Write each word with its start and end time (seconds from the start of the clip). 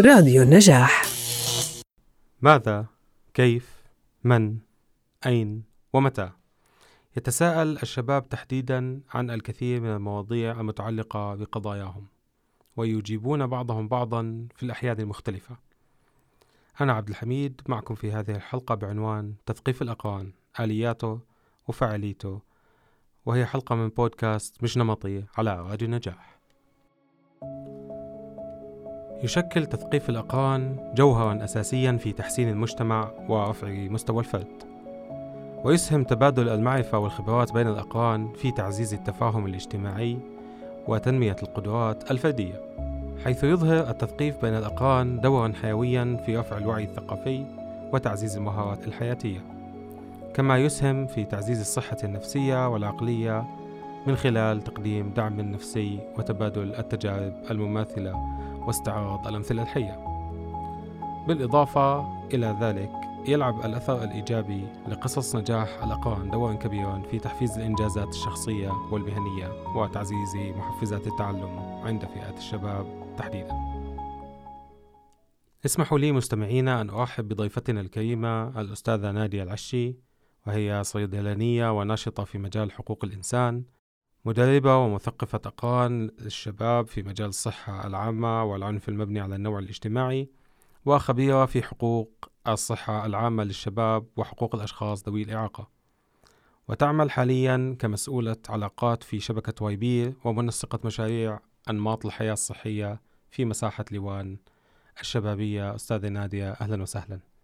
راديو 0.00 0.42
النجاح. 0.42 1.02
ماذا؟ 2.42 2.86
كيف؟ 3.34 3.82
من؟ 4.24 4.58
أين؟ 5.26 5.62
ومتى؟ 5.92 6.30
يتساءل 7.16 7.78
الشباب 7.82 8.28
تحديدا 8.28 9.00
عن 9.10 9.30
الكثير 9.30 9.80
من 9.80 9.88
المواضيع 9.88 10.60
المتعلقة 10.60 11.34
بقضاياهم 11.34 12.06
ويجيبون 12.76 13.46
بعضهم 13.46 13.88
بعضا 13.88 14.48
في 14.56 14.62
الاحيان 14.62 15.00
المختلفة. 15.00 15.56
أنا 16.80 16.92
عبد 16.92 17.08
الحميد 17.08 17.60
معكم 17.68 17.94
في 17.94 18.12
هذه 18.12 18.36
الحلقة 18.36 18.74
بعنوان 18.74 19.34
تثقيف 19.46 19.82
الاقران 19.82 20.32
الياته 20.60 21.20
وفعاليته 21.68 22.40
وهي 23.26 23.46
حلقة 23.46 23.74
من 23.74 23.88
بودكاست 23.88 24.62
مش 24.62 24.78
نمطي 24.78 25.24
على 25.38 25.60
راديو 25.60 25.86
النجاح. 25.86 26.36
يشكل 29.22 29.66
تثقيف 29.66 30.10
الأقران 30.10 30.76
جوهرا 30.94 31.44
أساسيا 31.44 31.92
في 31.92 32.12
تحسين 32.12 32.48
المجتمع 32.48 33.10
ورفع 33.28 33.68
مستوى 33.68 34.18
الفرد. 34.18 34.62
ويسهم 35.64 36.04
تبادل 36.04 36.48
المعرفة 36.48 36.98
والخبرات 36.98 37.52
بين 37.52 37.68
الأقران 37.68 38.32
في 38.32 38.52
تعزيز 38.52 38.94
التفاهم 38.94 39.46
الاجتماعي 39.46 40.18
وتنمية 40.88 41.36
القدرات 41.42 42.10
الفردية 42.10 42.60
حيث 43.24 43.44
يظهر 43.44 43.90
التثقيف 43.90 44.42
بين 44.42 44.54
الأقران 44.54 45.20
دورا 45.20 45.52
حيويا 45.62 46.22
في 46.26 46.36
رفع 46.36 46.58
الوعي 46.58 46.84
الثقافي 46.84 47.44
وتعزيز 47.92 48.36
المهارات 48.36 48.86
الحياتية. 48.86 49.40
كما 50.34 50.58
يسهم 50.58 51.06
في 51.06 51.24
تعزيز 51.24 51.60
الصحة 51.60 51.96
النفسية 52.04 52.68
والعقلية 52.68 53.44
من 54.06 54.16
خلال 54.16 54.64
تقديم 54.64 55.12
دعم 55.16 55.40
نفسي 55.40 55.98
وتبادل 56.18 56.74
التجارب 56.74 57.32
المماثلة 57.50 58.14
واستعراض 58.66 59.26
الأمثلة 59.26 59.62
الحية. 59.62 60.06
بالإضافة 61.28 62.16
إلى 62.34 62.56
ذلك 62.60 62.90
يلعب 63.28 63.64
الأثر 63.64 64.04
الإيجابي 64.04 64.66
لقصص 64.88 65.36
نجاح 65.36 65.84
الأقران 65.84 66.30
دورا 66.30 66.54
كبيرا 66.54 67.02
في 67.10 67.18
تحفيز 67.18 67.58
الإنجازات 67.58 68.08
الشخصية 68.08 68.70
والمهنية 68.70 69.76
وتعزيز 69.76 70.36
محفزات 70.36 71.06
التعلم 71.06 71.80
عند 71.84 72.04
فئات 72.04 72.38
الشباب 72.38 72.86
تحديدا. 73.18 73.54
اسمحوا 75.66 75.98
لي 75.98 76.12
مستمعينا 76.12 76.80
أن 76.80 76.90
أرحب 76.90 77.28
بضيفتنا 77.28 77.80
الكريمة 77.80 78.60
الأستاذة 78.60 79.10
نادية 79.10 79.42
العشي 79.42 79.96
وهي 80.46 80.84
صيدلانية 80.84 81.78
وناشطة 81.78 82.24
في 82.24 82.38
مجال 82.38 82.72
حقوق 82.72 83.04
الإنسان 83.04 83.64
مدربة 84.26 84.76
ومثقفة 84.76 85.40
أقران 85.44 86.10
للشباب 86.18 86.86
في 86.86 87.02
مجال 87.02 87.28
الصحة 87.28 87.86
العامة 87.86 88.44
والعنف 88.44 88.88
المبني 88.88 89.20
على 89.20 89.34
النوع 89.34 89.58
الاجتماعي 89.58 90.28
وخبيرة 90.86 91.46
في 91.46 91.62
حقوق 91.62 92.30
الصحة 92.48 93.06
العامة 93.06 93.44
للشباب 93.44 94.06
وحقوق 94.16 94.54
الأشخاص 94.54 95.08
ذوي 95.08 95.22
الإعاقة. 95.22 95.68
وتعمل 96.68 97.10
حاليا 97.10 97.76
كمسؤولة 97.78 98.36
علاقات 98.48 99.02
في 99.02 99.20
شبكة 99.20 99.64
وايبير 99.64 100.14
ومنسقة 100.24 100.78
مشاريع 100.84 101.40
أنماط 101.70 102.06
الحياة 102.06 102.32
الصحية 102.32 103.00
في 103.30 103.44
مساحة 103.44 103.84
لوان 103.90 104.36
الشبابية 105.00 105.74
أستاذة 105.74 106.08
نادية 106.08 106.50
أهلا 106.50 106.82
وسهلا. 106.82 107.35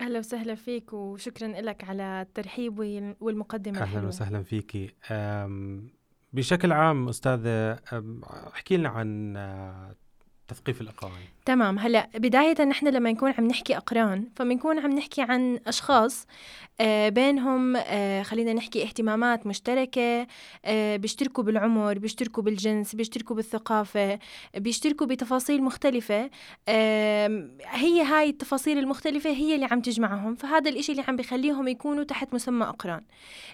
أهلا 0.00 0.18
وسهلا 0.18 0.54
فيك 0.54 0.92
وشكرا 0.92 1.48
لك 1.48 1.84
على 1.84 2.22
الترحيب 2.22 2.78
والمقدمة 3.20 3.76
أهلا 3.76 3.84
الحلوة. 3.84 4.08
وسهلا 4.08 4.42
فيك 4.42 4.94
بشكل 6.32 6.72
عام 6.72 7.08
أستاذة 7.08 7.78
احكي 8.54 8.76
لنا 8.76 8.88
عن 8.88 9.36
آه، 9.36 9.94
تثقيف 10.48 10.80
الأقران 10.80 11.12
تمام. 11.46 11.78
هلأ 11.78 12.08
بداية 12.14 12.64
نحن 12.64 12.88
لما 12.88 13.12
نكون 13.12 13.34
عم 13.38 13.46
نحكي 13.46 13.76
أقران 13.76 14.28
فبنكون 14.36 14.78
عم 14.78 14.90
نحكي 14.92 15.22
عن 15.22 15.58
أشخاص 15.66 16.26
آه 16.80 17.08
بينهم 17.08 17.76
آه 17.76 18.22
خلينا 18.22 18.52
نحكي 18.52 18.82
اهتمامات 18.82 19.46
مشتركة 19.46 20.26
آه 20.64 20.96
بيشتركوا 20.96 21.44
بالعمر 21.44 21.98
بيشتركوا 21.98 22.42
بالجنس 22.42 22.94
بيشتركوا 22.94 23.36
بالثقافة 23.36 24.18
بيشتركوا 24.56 25.06
بتفاصيل 25.06 25.62
مختلفة 25.62 26.30
هي 27.70 28.02
هاي 28.02 28.28
التفاصيل 28.30 28.78
المختلفة 28.78 29.30
هي 29.30 29.54
اللي 29.54 29.66
عم 29.70 29.80
تجمعهم 29.80 30.34
فهذا 30.34 30.70
الإشي 30.70 30.92
اللي 30.92 31.04
عم 31.08 31.16
بخليهم 31.16 31.68
يكونوا 31.68 32.04
تحت 32.04 32.34
مسمى 32.34 32.64
أقران. 32.64 33.02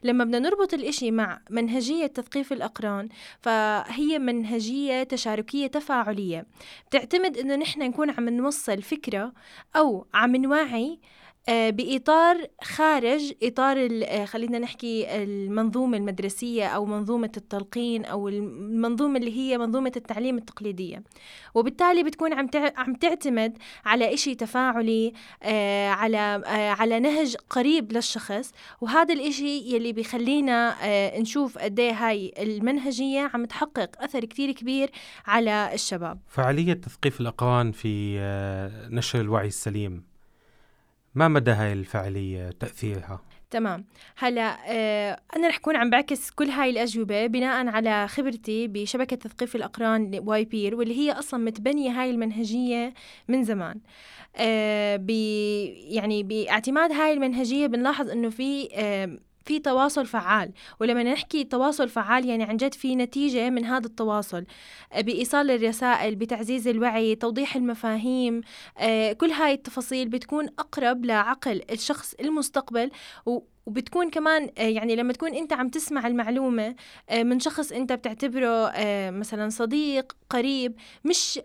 لما 0.03 0.25
بدنا 0.25 0.39
نربط 0.39 0.75
الإشي 0.75 1.11
مع 1.11 1.41
منهجية 1.51 2.07
تثقيف 2.07 2.53
الأقران 2.53 3.09
فهي 3.41 4.19
منهجية 4.19 5.03
تشاركية 5.03 5.67
تفاعلية. 5.67 6.47
بتعتمد 6.89 7.39
إنه 7.39 7.57
نحن 7.57 7.82
نكون 7.89 8.11
عم 8.11 8.29
نوصل 8.29 8.83
فكرة 8.83 9.33
أو 9.77 10.07
عم 10.15 10.37
نوعي 10.37 11.01
آه، 11.49 11.71
بإطار 11.71 12.47
خارج 12.63 13.33
إطار 13.43 13.89
آه، 14.05 14.25
خلينا 14.25 14.59
نحكي 14.59 15.23
المنظومة 15.23 15.97
المدرسية 15.97 16.67
أو 16.67 16.87
منظومة 16.87 17.33
التلقين 17.37 18.05
أو 18.05 18.29
المنظومة 18.29 19.19
اللي 19.19 19.37
هي 19.37 19.59
منظومة 19.59 19.93
التعليم 19.97 20.39
التقليدية. 20.39 21.03
وبالتالي 21.55 22.03
بتكون 22.03 22.33
عم 22.33 22.51
عم 22.77 22.95
تعتمد 22.95 23.59
على 23.85 24.15
إشي 24.15 24.35
تفاعلي 24.35 25.13
آه، 25.43 25.89
على 25.89 26.43
على 26.79 27.01
نهج 27.01 27.37
قريب 27.51 27.93
للشخص. 27.93 28.53
وهذا 28.81 29.15
الإشي 29.15 29.75
يلي 29.75 29.93
بيخلينا 29.93 30.77
نشوف 31.21 31.59
قد 31.59 31.81
إيه 31.81 31.93
هاي 31.93 32.35
المنهجية 32.39 33.31
عم 33.35 33.45
تحقق 33.45 34.03
أثر 34.03 34.25
كتير 34.25 34.53
كبير 34.53 34.91
على 35.27 35.71
الشباب. 35.75 36.19
فعالية 36.29 36.73
تثقيف 36.73 37.21
الأقران 37.21 37.73
في 37.73 38.19
نشر 38.91 39.21
الوعي 39.21 39.47
السليم. 39.47 40.12
ما 41.15 41.29
مدى 41.29 41.51
هاي 41.51 41.73
الفعالية 41.73 42.51
تأثيرها؟ 42.51 43.21
تمام 43.51 43.85
هلا 44.17 44.57
آه 44.67 45.21
أنا 45.37 45.49
رح 45.49 45.59
كون 45.59 45.77
عم 45.77 45.91
بعكس 45.91 46.31
كل 46.31 46.49
هاي 46.49 46.71
الأجوبة 46.71 47.27
بناء 47.27 47.67
على 47.67 48.09
خبرتي 48.09 48.69
بشبكة 48.69 49.17
تثقيف 49.17 49.57
الأقران 49.57 50.21
Y-PEER 50.25 50.75
واللي 50.75 50.99
هي 50.99 51.13
أصلا 51.13 51.45
متبنية 51.45 51.91
هاي 51.91 52.11
المنهجية 52.11 52.95
من 53.29 53.45
زمان 53.45 53.81
آه 54.37 55.07
يعني 55.89 56.23
بأعتماد 56.23 56.93
هاي 56.93 57.13
المنهجية 57.13 57.67
بنلاحظ 57.67 58.11
إنه 58.11 58.31
في 58.31 58.69
آه 58.75 59.19
في 59.45 59.59
تواصل 59.59 60.07
فعال. 60.07 60.53
ولما 60.81 61.03
نحكي 61.03 61.45
تواصل 61.45 61.89
فعال 61.89 62.27
يعني 62.27 62.45
عن 62.45 62.57
جد 62.57 62.75
في 62.75 62.97
نتيجة 62.97 63.51
من 63.51 63.65
هذا 63.65 63.87
التواصل 63.87 64.45
بإيصال 64.99 65.51
الرسائل 65.51 66.15
بتعزيز 66.15 66.69
الوعي 66.69 67.15
توضيح 67.15 67.57
المفاهيم 67.57 68.41
آه، 68.79 69.13
كل 69.13 69.31
هاي 69.31 69.53
التفاصيل 69.53 70.09
بتكون 70.09 70.47
أقرب 70.59 71.05
لعقل 71.05 71.63
الشخص 71.71 72.15
المستقبل. 72.21 72.91
وبتكون 73.67 74.11
كمان 74.11 74.51
آه، 74.59 74.63
يعني 74.63 74.97
لما 74.97 75.13
تكون 75.13 75.35
أنت 75.35 75.53
عم 75.53 75.69
تسمع 75.69 76.07
المعلومة 76.07 76.75
آه، 77.11 77.23
من 77.23 77.41
شخص 77.41 77.73
أنت 77.73 77.93
بتعتبره 77.93 78.69
آه، 78.69 79.11
مثلا 79.11 79.49
صديق 79.49 80.17
قريب 80.31 80.75
مش 81.05 81.41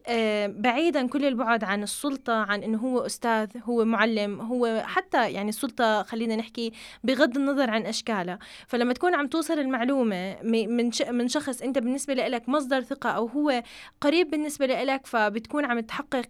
بعيدا 0.47 1.07
كل 1.07 1.25
البعد 1.25 1.63
عن 1.63 1.83
السلطة 1.83 2.33
عن 2.33 2.63
إنه 2.63 2.78
هو 2.78 3.00
أستاذ 3.00 3.50
هو 3.63 3.85
معلم 3.85 4.41
هو 4.41 4.83
حتى 4.85 5.31
يعني 5.31 5.50
السلطة 5.50 6.03
خلينا 6.03 6.35
نحكي 6.35 6.72
بغض 7.03 7.38
النظر 7.38 7.69
عن 7.69 7.85
اشكالها 7.85 8.39
فلما 8.67 8.94
تكون 8.94 9.16
عم 9.16 9.28
توصل 9.28 9.59
المعلومة 9.59 10.38
من 10.44 10.91
من 11.11 11.28
شخص 11.28 11.61
أنت 11.61 11.78
بالنسبة 11.78 12.13
لك 12.13 12.49
مصدر 12.49 12.81
ثقة 12.81 13.09
أو 13.09 13.25
هو 13.25 13.63
قريب 14.01 14.29
بالنسبة 14.29 14.66
لك 14.66 15.05
فبتكون 15.05 15.66
عم 15.66 15.79
تحقق 15.79 16.25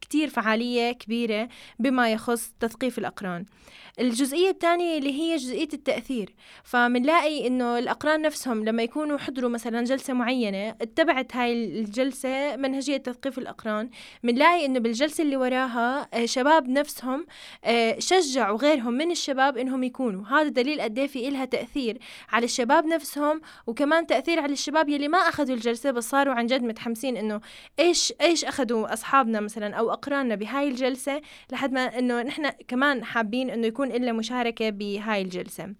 كتير 0.00 0.28
فعالية 0.28 0.92
كبيرة 0.92 1.48
بما 1.78 2.12
يخص 2.12 2.52
تثقيف 2.60 2.98
الأقران. 2.98 3.44
الجزئية 4.00 4.50
الثانية 4.50 4.98
اللي 4.98 5.12
هي 5.12 5.36
جزئية 5.36 5.68
التأثير. 5.72 6.34
فمنلاقي 6.64 7.46
إنه 7.46 7.78
الأقران 7.78 8.22
نفسهم 8.22 8.64
لما 8.64 8.82
يكونوا 8.82 9.18
حضروا 9.18 9.50
مثلا 9.50 9.84
جلسة 9.84 10.12
معينة 10.12 10.68
اتبعت 10.68 11.36
هاي 11.36 11.52
الجلسة 11.52 12.56
منهجية 12.56 12.96
تثقيف 12.96 13.38
الأقران. 13.38 13.90
منلاقي 14.22 14.66
إنه 14.66 14.78
بالجلسة 14.78 15.22
اللي 15.24 15.36
وراها 15.36 16.08
آه، 16.14 16.26
شباب 16.26 16.68
نفسهم 16.68 17.26
آه، 17.64 17.98
شجعوا 17.98 18.58
غيرهم 18.58 18.92
من 18.92 19.10
الشباب 19.10 19.58
إنهم 19.58 19.82
يكونوا. 19.82 20.26
هذا 20.26 20.48
دليل 20.48 20.80
قد 20.80 20.98
إيه 20.98 21.06
في 21.06 21.28
إلها 21.28 21.44
تأثير 21.44 21.98
على 22.32 22.44
الشباب 22.44 22.86
نفسهم 22.86 23.40
وكمان 23.66 24.06
تأثير 24.06 24.40
على 24.40 24.52
الشباب 24.52 24.88
يلي 24.88 25.08
ما 25.08 25.18
أخذوا 25.18 25.54
الجلسة 25.54 25.90
بس 25.90 26.10
صاروا 26.10 26.34
عن 26.34 26.46
جد 26.46 26.62
متحمسين 26.62 27.16
إنه 27.16 27.40
إيش 27.78 28.12
إيش 28.20 28.44
أخذوا 28.44 28.92
أصحابنا 28.92 29.40
مثلا 29.40 29.74
أو 29.74 29.85
أقراننا 29.92 30.34
بهاي 30.34 30.68
الجلسة 30.68 31.20
لحد 31.52 31.72
ما 31.72 31.98
إنه 31.98 32.22
نحن 32.22 32.50
كمان 32.68 33.04
حابين 33.04 33.50
إنه 33.50 33.66
يكون 33.66 33.92
إلا 33.92 34.12
مشاركة 34.12 34.70
بهاي 34.70 35.22
الجلسة. 35.22 35.74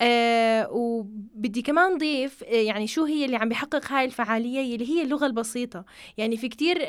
آه 0.00 0.68
وبدي 0.72 1.62
كمان 1.62 1.98
ضيف 1.98 2.44
آه 2.44 2.46
يعني 2.46 2.86
شو 2.86 3.04
هي 3.04 3.24
اللي 3.24 3.36
عم 3.36 3.48
بيحقق 3.48 3.92
هاي 3.92 4.04
الفعالية 4.04 4.74
اللي 4.74 4.88
هي 4.88 5.02
اللغة 5.02 5.26
البسيطة. 5.26 5.84
يعني 6.16 6.36
في 6.36 6.48
كتير 6.48 6.80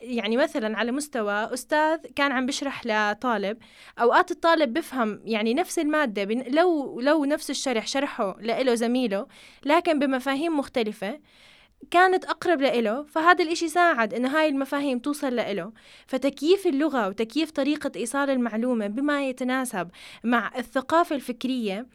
يعني 0.00 0.36
مثلا 0.36 0.78
على 0.78 0.92
مستوى 0.92 1.32
أستاذ 1.54 1.98
كان 2.16 2.32
عم 2.32 2.46
بشرح 2.46 2.86
لطالب 2.86 3.58
أوقات 3.98 4.30
الطالب 4.30 4.72
بفهم 4.72 5.20
يعني 5.24 5.54
نفس 5.54 5.78
المادة 5.78 6.24
لو 6.24 7.00
لو 7.00 7.24
نفس 7.24 7.50
الشرح 7.50 7.86
شرحه 7.86 8.36
لإله 8.40 8.74
زميله 8.74 9.26
لكن 9.64 9.98
بمفاهيم 9.98 10.58
مختلفة. 10.58 11.20
كانت 11.90 12.24
أقرب 12.24 12.60
لإله 12.60 13.02
فهذا 13.02 13.44
الإشي 13.44 13.68
ساعد 13.68 14.14
إنه 14.14 14.38
هاي 14.38 14.48
المفاهيم 14.48 14.98
توصل 14.98 15.36
لإله. 15.36 15.72
فتكييف 16.06 16.66
اللغة 16.66 17.08
وتكييف 17.08 17.50
طريقة 17.50 17.92
إيصال 17.96 18.30
المعلومة 18.30 18.86
بما 18.86 19.28
يتناسب 19.28 19.88
مع 20.24 20.52
الثقافة 20.58 21.16
الفكرية 21.16 21.86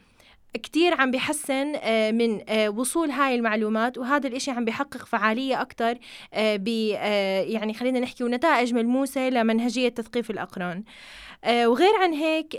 كتير 0.54 0.94
عم 1.00 1.10
بيحسن 1.10 1.72
آه، 1.76 2.10
من 2.10 2.40
آه، 2.48 2.68
وصول 2.68 3.10
هاي 3.10 3.34
المعلومات 3.34 3.98
وهذا 3.98 4.28
الإشي 4.28 4.50
عم 4.50 4.64
بيحقق 4.64 5.06
فعالية 5.06 5.60
أكتر 5.60 5.98
آه، 6.34 6.56
ب 6.56 6.68
يعني 7.48 7.74
خلينا 7.74 8.00
نحكي 8.00 8.24
ونتائج 8.24 8.74
ملموسة 8.74 9.28
لمنهجية 9.28 9.88
تثقيف 9.88 10.30
الأقران. 10.30 10.84
وغير 11.46 11.94
عن 11.94 12.12
هيك 12.12 12.56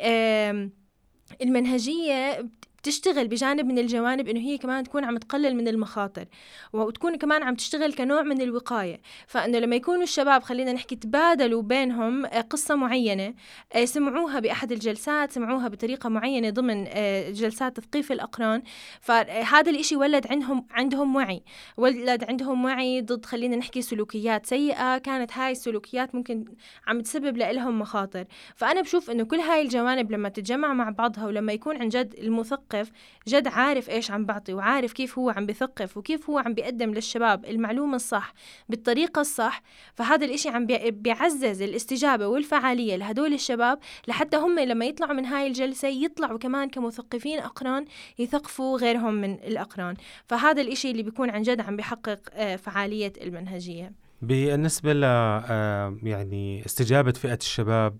المنهجية 1.42 2.46
تشتغل 2.86 3.28
بجانب 3.28 3.66
من 3.66 3.80
الجوانب 3.80 4.28
إنه 4.28 4.40
هي 4.40 4.58
كمان 4.58 4.84
تكون 4.84 5.04
عم 5.04 5.18
تقلل 5.18 5.56
من 5.56 5.68
المخاطر 5.68 6.26
وتكون 6.74 7.16
كمان 7.18 7.44
عم 7.44 7.56
تشتغل 7.56 7.94
كنوع 7.94 8.22
من 8.22 8.42
الوقاية. 8.42 9.02
فإنه 9.28 9.60
لما 9.60 9.76
يكونوا 9.76 10.04
الشباب 10.04 10.44
خلينا 10.44 10.74
نحكي 10.74 10.96
تبادلوا 10.96 11.62
بينهم 11.62 12.26
آه، 12.26 12.42
قصة 12.42 12.76
معينة 12.76 13.34
آه، 13.74 13.86
سمعوها 13.86 14.40
بأحد 14.40 14.72
الجلسات 14.72 15.32
سمعوها 15.32 15.68
بطريقة 15.68 16.10
معينة 16.10 16.50
ضمن 16.50 16.86
آه، 16.88 17.30
جلسات 17.30 17.80
تثقيف 17.80 18.12
الأقران. 18.12 18.64
فهذا 19.02 19.72
الإشي 19.72 19.96
ولد 19.96 20.28
عندهم 20.28 20.68
عندهم 20.72 21.16
وعي. 21.16 21.44
ولد 21.78 22.24
عندهم 22.24 22.66
وعي 22.66 23.02
ضد 23.02 23.26
خلينا 23.26 23.56
نحكي 23.56 23.82
سلوكيات 23.82 24.46
سيئة. 24.46 24.98
كانت 24.98 25.34
هاي 25.34 25.52
السلوكيات 25.52 26.16
ممكن 26.16 26.46
عم 26.88 27.02
تسبب 27.02 27.38
لهم 27.38 27.80
مخاطر. 27.80 28.26
فأنا 28.56 28.82
بشوف 28.82 29.10
إنه 29.10 29.24
كل 29.24 29.40
هاي 29.40 29.62
الجوانب 29.62 30.12
لما 30.12 30.30
تتجمع 30.30 30.74
مع 30.74 30.90
بعضها 30.90 31.26
ولما 31.26 31.54
يكون 31.54 31.78
عن 31.78 31.90
جد 31.90 32.14
المثقف 32.18 32.75
مثقف 32.76 32.92
جد 33.28 33.48
عارف 33.48 33.90
إيش 33.90 34.12
عم 34.12 34.26
بعطي 34.26 34.54
وعارف 34.54 34.94
كيف 34.94 35.20
هو 35.20 35.30
عم 35.30 35.46
بثقف 35.46 35.98
وكيف 35.98 36.30
هو 36.30 36.38
عم 36.38 36.54
بيقدم 36.54 36.94
للشباب 36.94 37.46
المعلومة 37.46 37.96
الصح 37.96 38.34
بالطريقة 38.70 39.22
الصح. 39.22 39.62
فهذا 39.96 40.26
الإشي 40.26 40.50
عم 40.50 40.68
بيعزز 40.90 41.62
الاستجابة 41.62 42.28
والفعالية 42.28 42.96
لهدول 42.96 43.34
الشباب 43.34 43.80
لحتى 44.08 44.38
هم 44.38 44.60
لما 44.60 44.86
يطلعوا 44.86 45.14
من 45.14 45.26
هاي 45.26 45.48
الجلسة 45.48 45.88
يطلعوا 45.88 46.38
كمان 46.38 46.70
كمثقفين 46.70 47.40
أقران 47.40 47.86
يثقفوا 48.20 48.78
غيرهم 48.78 49.14
من 49.14 49.34
الأقران. 49.34 49.96
فهذا 50.28 50.62
الإشي 50.62 50.92
اللي 50.92 51.04
بيكون 51.04 51.30
عن 51.30 51.42
جد 51.42 51.62
عم 51.62 51.76
بيحقق 51.76 52.20
آه، 52.34 52.56
فعالية 52.56 53.14
المنهجية. 53.22 53.92
بالنسبة 54.22 54.94
ل 54.94 55.02
آه، 55.04 55.98
يعني 56.04 56.66
استجابة 56.66 57.12
فئة 57.12 57.40
الشباب 57.42 57.98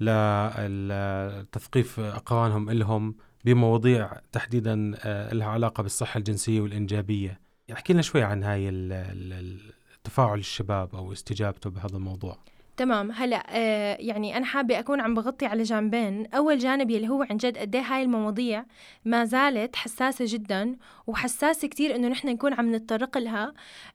لتثقيف 0.00 2.00
أقرانهم 2.00 2.70
إلهم 2.70 3.14
بمواضيع 3.44 4.12
تحديدا 4.32 4.92
آه، 5.04 5.34
لها 5.34 5.46
علاقة 5.48 5.82
بالصحة 5.82 6.18
الجنسية 6.18 6.60
والإنجابية. 6.60 7.40
احكي 7.72 7.92
لنا 7.92 8.02
شوي 8.02 8.22
عن 8.22 8.42
هاي 8.42 8.68
التفاعل 8.68 10.38
الشباب 10.38 10.94
أو 10.94 11.12
استجابته 11.12 11.70
بهذا 11.70 11.96
الموضوع. 11.96 12.38
تمام. 12.80 13.12
هلا 13.12 13.44
آه 13.48 13.96
يعني 14.00 14.36
أنا 14.36 14.44
حابة 14.44 14.78
أكون 14.78 15.00
عم 15.00 15.14
بغطي 15.14 15.46
على 15.46 15.62
جانبين. 15.62 16.26
أول 16.26 16.58
جانب 16.58 16.90
يلي 16.90 17.08
هو 17.08 17.22
عن 17.30 17.36
جد 17.36 17.58
قد 17.58 17.76
إيه 17.76 17.82
هاي 17.82 18.02
المواضيع 18.02 18.64
ما 19.04 19.24
زالت 19.24 19.76
حساسة 19.76 20.24
جدا 20.28 20.76
وحساسة 21.06 21.68
كتير 21.68 21.96
إنه 21.96 22.08
نحن 22.08 22.28
نكون 22.28 22.52
عم 22.52 22.74
نتطرق 22.74 23.18
لها 23.18 23.52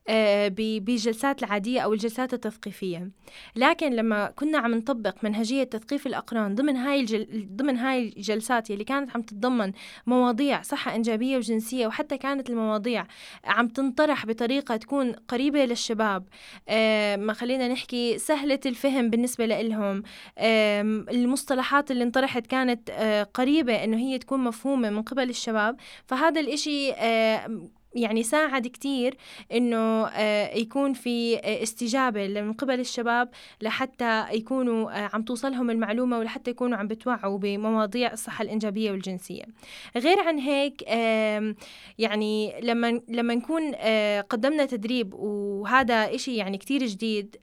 آه 0.08 0.52
بجلسات 0.58 1.44
العادية 1.44 1.82
أو 1.82 1.94
الجلسات 1.94 2.34
التثقيفية. 2.34 3.10
لكن 3.56 3.94
لما 3.94 4.32
كنا 4.36 4.58
عم 4.58 4.76
نطبق 4.76 5.16
منهجية 5.24 5.64
تثقيف 5.64 6.08
الأقران 6.08 6.56
ضمن 6.56 6.76
هاي 6.76 7.00
الجل... 7.00 7.48
ضمن 7.56 7.78
هاي 7.78 8.14
الجلسات 8.18 8.70
يلي 8.70 8.84
كانت 8.84 9.16
عم 9.16 9.22
تتضمن 9.22 9.72
مواضيع 10.08 10.62
صحة 10.62 10.96
إنجابية 10.96 11.38
وجنسية 11.38 11.88
وحتى 11.88 12.18
كانت 12.18 12.50
المواضيع 12.50 13.08
عم 13.46 13.68
تنطرح 13.68 14.26
بطريقة 14.26 14.76
تكون 14.76 15.12
قريبة 15.12 15.66
للشباب 15.66 16.24
آه 16.70 17.16
ما 17.16 17.34
خلينا 17.34 17.68
نحكي 17.68 18.18
سهلة 18.18 18.60
الفهم 18.76 19.10
بالنسبة 19.10 19.46
لهم 19.46 20.04
المصطلحات 21.10 21.92
اللي 21.92 22.04
انطرحت 22.04 22.48
كانت 22.48 22.90
آه، 22.90 23.24
قريبة 23.24 23.84
إنه 23.84 23.98
هي 23.98 24.18
تكون 24.18 24.44
مفهومة 24.44 24.90
من 24.90 25.02
قبل 25.02 25.30
الشباب. 25.30 25.78
فهذا 26.06 26.42
الإشي 26.42 26.92
يعني 27.96 28.24
ساعد 28.24 28.68
كتير 28.68 29.18
إنه 29.52 30.08
آه، 30.08 30.56
يكون 30.56 30.94
في 30.94 31.38
آه، 31.38 31.64
استجابة 31.64 32.28
من 32.28 32.54
قبل 32.54 32.80
الشباب 32.80 33.30
لحتى 33.62 34.26
يكونوا 34.32 34.92
آه، 34.92 35.10
عم 35.14 35.24
توصلهم 35.24 35.70
المعلومة 35.70 36.20
ولحتى 36.20 36.52
يكونوا 36.52 36.78
عم 36.78 36.88
بتوعوا 36.88 37.38
بمواضيع 37.38 38.14
الصحة 38.14 38.42
الإنجابية 38.42 38.92
والجنسية. 38.92 39.44
غير 39.98 40.20
عن 40.20 40.38
هيك 40.40 40.82
يعني 41.98 42.62
لما 42.62 43.02
لما 43.10 43.36
نكون 43.36 43.72
قدمنا 44.22 44.66
تدريب 44.66 45.14
وهذا 45.14 46.16
إشي 46.16 46.36
يعني 46.36 46.58
كتير 46.58 46.86
جديد 46.86 47.36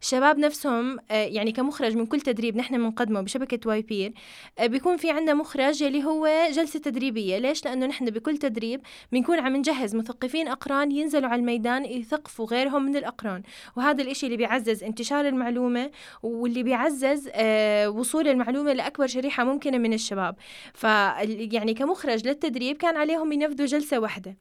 الشباب 0.00 0.38
نفسهم 0.38 0.98
يعني 1.10 1.52
كمخرج 1.52 1.96
من 1.96 2.06
كل 2.06 2.20
تدريب 2.20 2.56
نحن 2.56 2.78
بنقدمه 2.78 3.20
بشبكة 3.20 3.68
Y-PEER 3.68 4.12
بيكون 4.60 4.96
في 4.96 5.10
عندنا 5.10 5.34
مخرج 5.34 5.82
اللي 5.82 6.04
هو 6.04 6.28
جلسة 6.52 6.80
تدريبية. 6.80 7.38
ليش؟ 7.38 7.64
لأنه 7.64 7.86
نحن 7.86 8.04
بكل 8.04 8.38
تدريب 8.38 8.80
بنكون 9.12 9.38
عم 9.38 9.61
نجهز 9.62 9.94
مثقفين 9.96 10.48
أقران 10.48 10.92
ينزلوا 10.92 11.28
على 11.28 11.40
الميدان 11.40 11.84
يثقفوا 11.84 12.46
غيرهم 12.46 12.84
من 12.84 12.96
الأقران. 12.96 13.42
وهذا 13.76 14.02
الإشي 14.02 14.26
اللي 14.26 14.36
بيعزز 14.36 14.84
انتشار 14.84 15.28
المعلومة 15.28 15.90
واللي 16.22 16.62
بيعزز 16.62 17.30
آه 17.32 17.90
وصول 17.90 18.28
المعلومة 18.28 18.72
لأكبر 18.72 19.06
شريحة 19.06 19.44
ممكنة 19.44 19.78
من 19.78 19.92
الشباب. 19.92 20.36
فيعني 20.74 21.74
كمخرج 21.74 22.28
للتدريب 22.28 22.76
كان 22.76 22.96
عليهم 22.96 23.32
ينفذوا 23.32 23.66
جلسة 23.66 23.98
واحدة. 23.98 24.36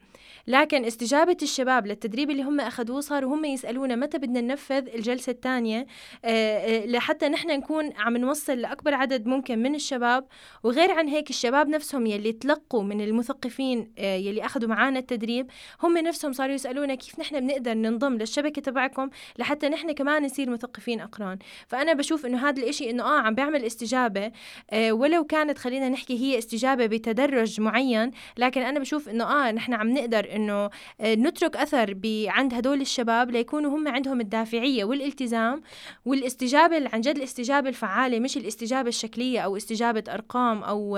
لكن 0.48 0.86
استجابة 0.86 1.38
الشباب 1.42 1.88
للتدريب 1.88 2.30
اللي 2.30 2.44
هم 2.44 2.60
أخذوه 2.60 3.02
صاروا 3.02 3.36
هم 3.36 3.46
يسألونا 3.46 3.96
متى 3.96 4.18
بدنا 4.18 4.42
ننفذ 4.42 4.88
الجلسة 4.96 5.32
الثانية. 5.32 5.86
آه، 6.26 6.58
آه، 6.58 6.86
لحتى 6.86 7.30
نحن 7.30 7.48
نكون 7.48 7.90
عم 7.98 8.18
نوصل 8.18 8.58
لأكبر 8.58 8.94
عدد 8.94 9.28
ممكن 9.28 9.60
من 9.60 9.76
الشباب. 9.76 10.28
وغير 10.64 10.92
عن 10.92 11.08
هيك 11.08 11.30
الشباب 11.30 11.70
نفسهم 11.70 12.06
يلي 12.06 12.32
تلقوا 12.32 12.84
من 12.84 13.02
المثقفين 13.02 13.92
يلي 13.98 14.46
أخذوا 14.46 14.70
معنا 14.70 15.00
التدريب 15.12 15.48
هم 15.84 15.98
نفسهم 15.98 16.34
صاروا 16.34 16.54
يسألونا 16.54 16.96
كيف 16.96 17.20
نحن 17.20 17.40
بنقدر 17.40 17.74
ننضم 17.74 18.14
للشبكة 18.14 18.62
تبعكم 18.62 19.10
لحتى 19.40 19.70
نحن 19.70 19.92
كمان 19.92 20.26
نصير 20.26 20.50
مثقفين 20.50 21.02
أقران. 21.02 21.38
فأنا 21.68 21.94
بشوف 21.94 22.26
إنه 22.26 22.50
هذا 22.50 22.62
الإشي 22.64 22.90
إنه 22.90 23.04
آه 23.04 23.20
عم 23.20 23.36
بيعمل 23.36 23.66
استجابة 23.66 24.32
ولو 24.74 25.24
كانت 25.24 25.58
خلينا 25.58 25.90
نحكي 25.90 26.20
هي 26.20 26.38
استجابة 26.38 26.86
بتدرج 26.86 27.62
معين 27.62 28.12
لكن 28.38 28.62
أنا 28.62 28.80
بشوف 28.80 29.10
إنه 29.10 29.24
آه 29.24 29.52
نحن 29.52 29.74
عم 29.74 29.90
نقدر 29.90 30.36
إنه 30.36 30.70
آه، 31.02 31.16
نترك 31.16 31.58
أثر 31.58 31.98
عند 32.28 32.54
هدول 32.54 32.82
الشباب 32.82 33.32
ليكونوا 33.32 33.78
هم 33.78 33.88
عندهم 33.88 34.22
الدافعية 34.22 34.84
والالتزام 34.84 35.62
والاستجابة 36.06 36.90
عن 36.94 37.02
جد 37.02 37.16
الاستجابة 37.18 37.70
الفعالة 37.70 38.20
مش 38.20 38.38
الاستجابة 38.38 38.90
الشكلية 38.90 39.40
أو 39.40 39.58
استجابة 39.58 40.04
أرقام 40.14 40.64
أو 40.64 40.98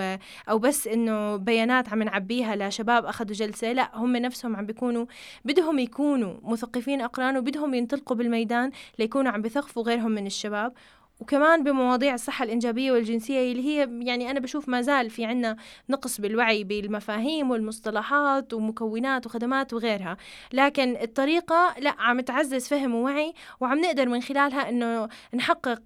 أو 0.50 0.60
بس 0.60 0.88
إنه 0.88 1.36
بيانات 1.36 1.90
عم 1.90 2.04
نعبيها 2.04 2.56
لشباب 2.56 3.06
أخذوا 3.06 3.34
جلسة 3.34 3.72
لا 3.72 3.93
هم 3.94 4.18
نفسهم 4.18 4.56
عم 4.56 4.66
بيكونوا 4.66 5.06
بدهم 5.46 5.80
يكونوا 5.80 6.34
مثقفين 6.44 7.02
اقران 7.02 7.38
وبدهم 7.38 7.74
ينطلقوا 7.74 8.18
بالميدان 8.18 8.72
ليكونوا 9.00 9.32
عم 9.32 9.42
بثقفوا 9.42 9.84
غيرهم 9.84 10.12
من 10.12 10.26
الشباب. 10.26 10.74
وكمان 11.24 11.64
بمواضيع 11.64 12.14
الصحة 12.14 12.46
الإنجابية 12.46 12.92
والجنسية 12.92 13.52
اللي 13.52 13.66
هي 13.66 13.90
يعني 14.08 14.32
أنا 14.32 14.40
بشوف 14.40 14.70
ما 14.70 14.82
زال 14.82 15.10
في 15.10 15.26
عنا 15.26 15.56
نقص 15.90 16.22
بالوعي 16.22 16.64
بالمفاهيم 16.64 17.52
والمصطلحات 17.52 18.54
ومكونات 18.54 19.26
وخدمات 19.26 19.74
وغيرها. 19.74 20.18
لكن 20.54 20.96
الطريقة 21.02 21.76
لا 21.80 21.96
عم 22.00 22.20
تعزز 22.20 22.68
فهم 22.68 22.96
ووعي 22.96 23.34
وعم 23.60 23.80
نقدر 23.80 24.10
من 24.10 24.22
خلالها 24.22 24.70
أنه 24.70 25.10
نحقق 25.34 25.82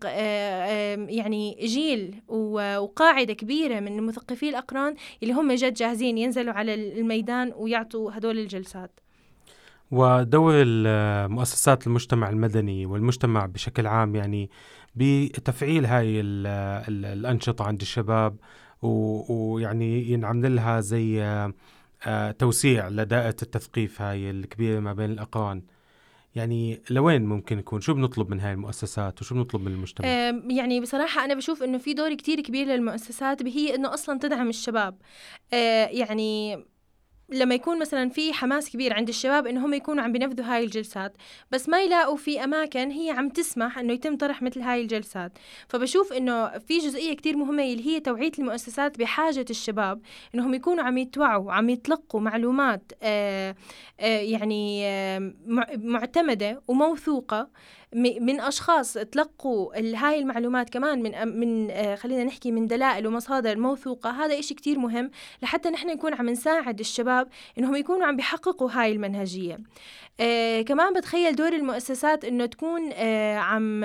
يعني 1.09 1.57
جيل 1.61 2.15
وقاعدة 2.27 3.33
كبيرة 3.33 3.79
من 3.79 3.99
المثقفي 3.99 4.49
الأقران 4.49 4.95
اللي 5.23 5.33
هم 5.33 5.51
جد 5.51 5.73
جاهزين 5.73 6.17
ينزلوا 6.17 6.53
على 6.53 6.73
الميدان 6.73 7.53
ويعطوا 7.55 8.11
هدول 8.13 8.39
الجلسات. 8.39 8.91
ودور 9.91 10.65
مؤسسات 11.27 11.87
المجتمع 11.87 12.29
المدني 12.29 12.85
والمجتمع 12.85 13.45
بشكل 13.45 13.87
عام 13.87 14.15
يعني 14.15 14.49
بتفعيل 14.97 15.85
هاي 15.85 16.19
ال 16.19 16.47
ال 16.87 17.05
الأنشطة 17.05 17.65
عند 17.65 17.81
الشباب 17.81 18.37
ويعني 18.81 20.11
ينعمل 20.11 20.55
لها 20.55 20.81
زي 20.81 21.23
آه، 22.05 22.31
توسيع 22.31 22.87
لدائرة 22.89 23.35
التثقيف 23.41 24.01
هاي 24.01 24.29
الكبيرة 24.29 24.79
ما 24.79 24.93
بين 24.93 25.11
الأقران. 25.11 25.61
يعني 26.35 26.81
لوين 26.89 27.25
ممكن 27.25 27.59
يكون؟ 27.59 27.81
شو 27.81 27.93
بنطلب 27.93 28.29
من 28.29 28.39
هاي 28.39 28.53
المؤسسات 28.53 29.21
وشو 29.21 29.35
بنطلب 29.35 29.61
من 29.61 29.71
المجتمع؟ 29.71 30.07
يعني 30.49 30.81
بصراحة 30.81 31.25
أنا 31.25 31.33
بشوف 31.33 31.63
إنه 31.63 31.77
في 31.77 31.93
دور 31.93 32.13
كتير 32.13 32.41
كبير 32.41 32.67
للمؤسسات 32.67 33.43
هي 33.43 33.75
إنه 33.75 33.93
أصلا 33.93 34.19
تدعم 34.19 34.49
الشباب. 34.49 34.97
آه، 35.53 35.85
يعني 35.85 36.57
لما 37.29 37.55
يكون 37.55 37.79
مثلا 37.79 38.09
في 38.09 38.33
حماس 38.33 38.69
كبير 38.69 38.93
عند 38.93 39.09
الشباب 39.09 39.47
انهم 39.47 39.73
يكونوا 39.73 40.03
عم 40.03 40.11
بينفذوا 40.11 40.45
هاي 40.45 40.63
الجلسات. 40.63 41.17
بس 41.51 41.69
ما 41.69 41.81
يلاقوا 41.81 42.17
في 42.17 42.43
أماكن 42.43 42.91
هي 42.91 43.09
عم 43.09 43.29
تسمح 43.29 43.77
إنه 43.79 43.93
يتم 43.93 44.17
طرح 44.17 44.41
مثل 44.41 44.61
هاي 44.61 44.81
الجلسات. 44.81 45.31
فبشوف 45.67 46.13
إنه 46.13 46.57
في 46.59 46.77
جزئية 46.77 47.13
كتير 47.15 47.37
مهمة 47.37 47.63
اللي 47.63 47.85
هي 47.87 47.99
توعية 47.99 48.31
المؤسسات 48.39 48.99
بحاجة 48.99 49.45
الشباب 49.49 50.01
إنهم 50.35 50.53
يكونوا 50.53 50.83
عم 50.83 50.97
يتوعوا 50.97 51.45
وعم 51.45 51.69
يتلقوا 51.69 52.21
معلومات 52.21 52.91
آآ 53.03 53.55
آآ 53.99 54.21
يعني 54.21 54.85
آآ 54.85 55.33
معتمدة 55.77 56.61
وموثوقة. 56.67 57.49
من 57.95 58.39
أشخاص 58.39 58.93
تلقوا 58.93 59.95
هاي 59.95 60.19
المعلومات 60.19 60.69
كمان 60.69 61.01
من 61.03 61.39
من 61.39 61.71
آه، 61.71 61.95
خلينا 61.95 62.23
نحكي 62.23 62.51
من 62.51 62.67
دلائل 62.67 63.07
ومصادر 63.07 63.57
موثوقة 63.57 64.09
هذا 64.09 64.39
إشي 64.39 64.53
كتير 64.53 64.79
مهم 64.79 65.11
لحتى 65.41 65.69
نحن 65.69 65.87
نكون 65.87 66.13
عم 66.13 66.29
نساعد 66.29 66.79
الشباب 66.79 67.27
إنهم 67.57 67.75
يكونوا 67.75 68.07
عم 68.07 68.15
بيحققوا 68.15 68.71
هاي 68.71 68.91
المنهجية. 68.91 69.57
آه 70.19 70.61
كمان 70.61 70.93
بتخيل 70.93 71.35
دور 71.35 71.53
المؤسسات 71.53 72.25
إنه 72.25 72.45
تكون 72.45 72.89
آه 72.93 73.37
عم 73.37 73.83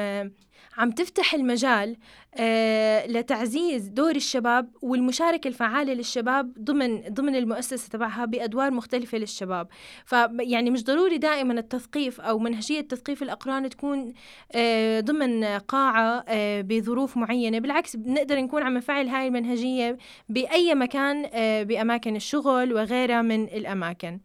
عم 0.77 0.91
تفتح 0.91 1.35
المجال 1.35 1.97
آه 2.35 3.07
لتعزيز 3.07 3.89
دور 3.89 4.17
الشباب 4.17 4.69
والمشاركة 4.83 5.49
الفعالة 5.49 5.93
للشباب 5.93 6.53
ضمن 6.59 7.01
ضمن 7.01 7.37
المؤسسة 7.37 7.89
تبعها 7.89 8.25
بأدوار 8.25 8.71
مختلفة 8.71 9.19
للشباب. 9.19 9.69
فيعني 10.07 10.71
مش 10.71 10.85
ضروري 10.85 11.19
دائما 11.19 11.55
التثقيف 11.55 12.21
أو 12.21 12.39
منهجية 12.39 12.81
تثقيف 12.81 13.23
الأقران 13.23 13.71
تكون 13.71 14.13
آه 14.53 15.01
ضمن 15.01 15.45
قاعة 15.45 16.25
آه 16.29 16.61
بظروف 16.61 17.17
معينة. 17.17 17.59
بالعكس 17.59 17.97
بنقدر 17.97 18.41
نكون 18.41 18.63
عم 18.63 18.75
نفعل 18.75 19.09
هاي 19.09 19.27
المنهجية 19.29 19.99
بأي 20.29 20.75
مكان 20.75 21.23
بأماكن 21.65 22.17
الشغل 22.17 22.73
وغيرها 22.73 23.23
من 23.23 23.45
الأماكن. 23.45 24.19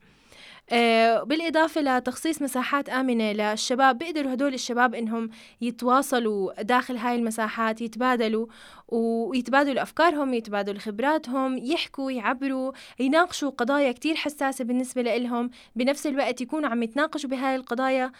بالإضافة 1.23 1.81
لتخصيص 1.81 2.41
مساحات 2.41 2.89
آمنة 2.89 3.31
للشباب 3.31 3.97
بيقدروا 3.97 4.33
هدول 4.33 4.53
الشباب 4.53 4.95
إنهم 4.95 5.29
يتواصلوا 5.61 6.61
داخل 6.61 6.97
هاي 6.97 7.15
المساحات 7.15 7.81
يتبادلوا 7.81 8.47
ويتبادلوا 8.87 9.81
أفكارهم 9.81 10.33
يتبادلوا 10.33 10.79
خبراتهم 10.79 11.57
يحكوا 11.57 12.11
يعبروا 12.11 12.71
يناقشوا 12.99 13.49
قضايا 13.49 13.91
كتير 13.91 14.15
حساسة 14.15 14.65
بالنسبة 14.65 15.01
لهم 15.01 15.49
بنفس 15.75 16.07
الوقت 16.07 16.41
يكونوا 16.41 16.69
عم 16.69 16.83
يتناقشوا 16.83 17.29
بهاي 17.29 17.55
القضايا 17.55 18.05
آه، 18.05 18.11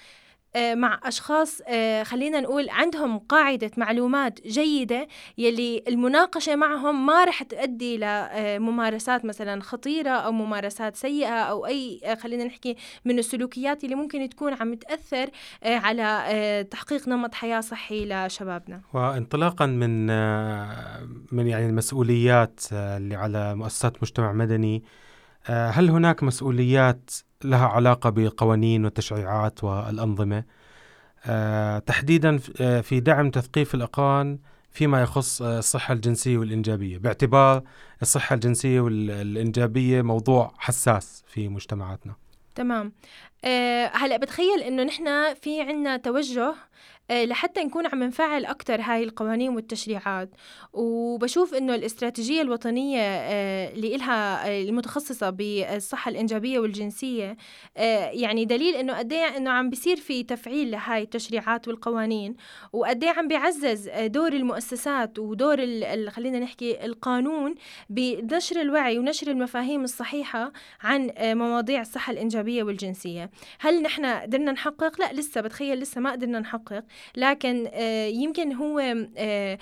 مع 0.56 1.00
أشخاص 1.04 1.62
آه، 1.68 2.04
خلينا 2.04 2.40
نقول 2.40 2.70
عندهم 2.70 3.20
قاعدة 3.20 3.72
معلومات 3.78 4.48
جيدة 4.48 5.08
يلي 5.38 5.84
المناقشة 5.88 6.56
معهم 6.56 7.06
ما 7.06 7.24
رح 7.26 7.44
تؤدي 7.44 7.98
لممارسات 7.98 9.26
مثلا 9.26 9.62
خطيرة 9.62 10.10
أو 10.10 10.32
ممارسات 10.32 10.96
سيئة 10.96 11.40
أو 11.42 11.66
أي 11.66 12.02
آه، 12.06 12.16
خلينا 12.16 12.44
نحكي 12.44 12.76
من 13.06 13.20
السلوكيات 13.20 13.84
اللي 13.84 13.96
ممكن 13.96 14.30
تكون 14.30 14.54
عم 14.54 14.74
تأثر 14.74 15.30
على 15.64 16.68
تحقيق 16.72 17.08
نمط 17.08 17.34
حياة 17.34 17.62
صحي 17.62 18.06
لشبابنا. 18.06 18.82
وانطلاقا 18.94 19.66
من 19.66 20.08
من 21.32 21.48
يعني 21.48 21.66
المسؤوليات 21.66 22.60
اللي 22.72 23.16
على 23.16 23.56
مؤسسات 23.56 24.04
مجتمع 24.04 24.32
مدني 24.32 24.84
هل 25.46 25.90
هناك 25.90 26.24
مسؤوليات 26.24 27.12
لها 27.44 27.68
علاقة 27.68 28.10
بقوانين 28.10 28.86
والتشريعات 28.86 29.64
والأنظمة. 29.64 30.44
آه، 31.26 31.80
تحديدا 31.80 32.40
آه، 32.62 32.82
في 32.82 33.00
دعم 33.00 33.32
تثقيف 33.32 33.76
الأقران 33.76 34.40
فيما 34.72 35.02
يخص 35.02 35.42
آه، 35.42 35.60
الصحة 35.60 35.94
الجنسية 35.94 36.38
والإنجابية. 36.38 36.98
باعتبار 36.98 37.64
الصحة 38.02 38.34
الجنسية 38.34 38.80
والإنجابية 38.80 40.02
موضوع 40.02 40.54
حساس 40.58 41.24
في 41.28 41.48
مجتمعاتنا. 41.48 42.16
تمام. 42.56 42.94
هلأ 43.94 44.18
بتخيل 44.18 44.64
إنه 44.64 44.84
نحن 44.84 45.34
في 45.34 45.62
عنا 45.62 45.98
توجه 45.98 46.56
لحتى 47.12 47.64
نكون 47.64 47.88
عم 47.88 48.04
نفعل 48.04 48.46
أكتر 48.46 48.82
هاي 48.82 49.04
القوانين 49.04 49.50
والتشريعات. 49.56 50.30
وبشوف 50.74 51.54
إنه 51.54 51.76
الاستراتيجية 51.76 52.42
الوطنية 52.42 53.02
آه، 53.02 53.70
اللي 53.74 53.96
إلها 53.96 54.48
آه، 54.48 54.62
المتخصصة 54.64 55.30
بالصحة 55.30 56.10
الإنجابية 56.10 56.60
والجنسية 56.60 57.38
يعني 58.12 58.46
دليل 58.46 58.76
إنه 58.76 58.98
قد 58.98 59.14
إيه 59.14 59.38
إنه 59.38 59.50
عم 59.50 59.70
بيصير 59.70 59.98
في 59.98 60.24
تفعيل 60.24 60.72
لهاي 60.72 61.02
التشريعات 61.02 61.68
والقوانين. 61.68 62.36
وقد 62.74 63.04
إيه 63.04 63.12
عم 63.12 63.28
بيعزز 63.28 63.90
دور 63.90 64.34
المؤسسات 64.34 65.20
ودور 65.20 65.58
خلينا 66.10 66.40
نحكي 66.40 66.86
القانون 66.86 67.56
بنشر 67.90 68.62
الوعي 68.62 69.00
ونشر 69.00 69.32
المفاهيم 69.32 69.84
الصحيحة 69.84 70.52
عن 70.82 71.12
مواضيع 71.20 71.82
الصحة 71.82 72.12
الإنجابية 72.14 72.64
والجنسية. 72.64 73.30
هل 73.60 73.82
نحن 73.82 74.06
قدرنا 74.06 74.52
نحقق؟ 74.52 75.00
لا 75.02 75.14
لسه 75.14 75.42
بتخيل 75.42 75.80
لسه 75.80 76.02
ما 76.02 76.12
قدرنا 76.12 76.40
نحقق. 76.40 76.84
لكن 77.16 77.68
آه، 77.74 78.06
يمكن 78.08 78.54
هو 78.54 78.80
آه، 79.18 79.58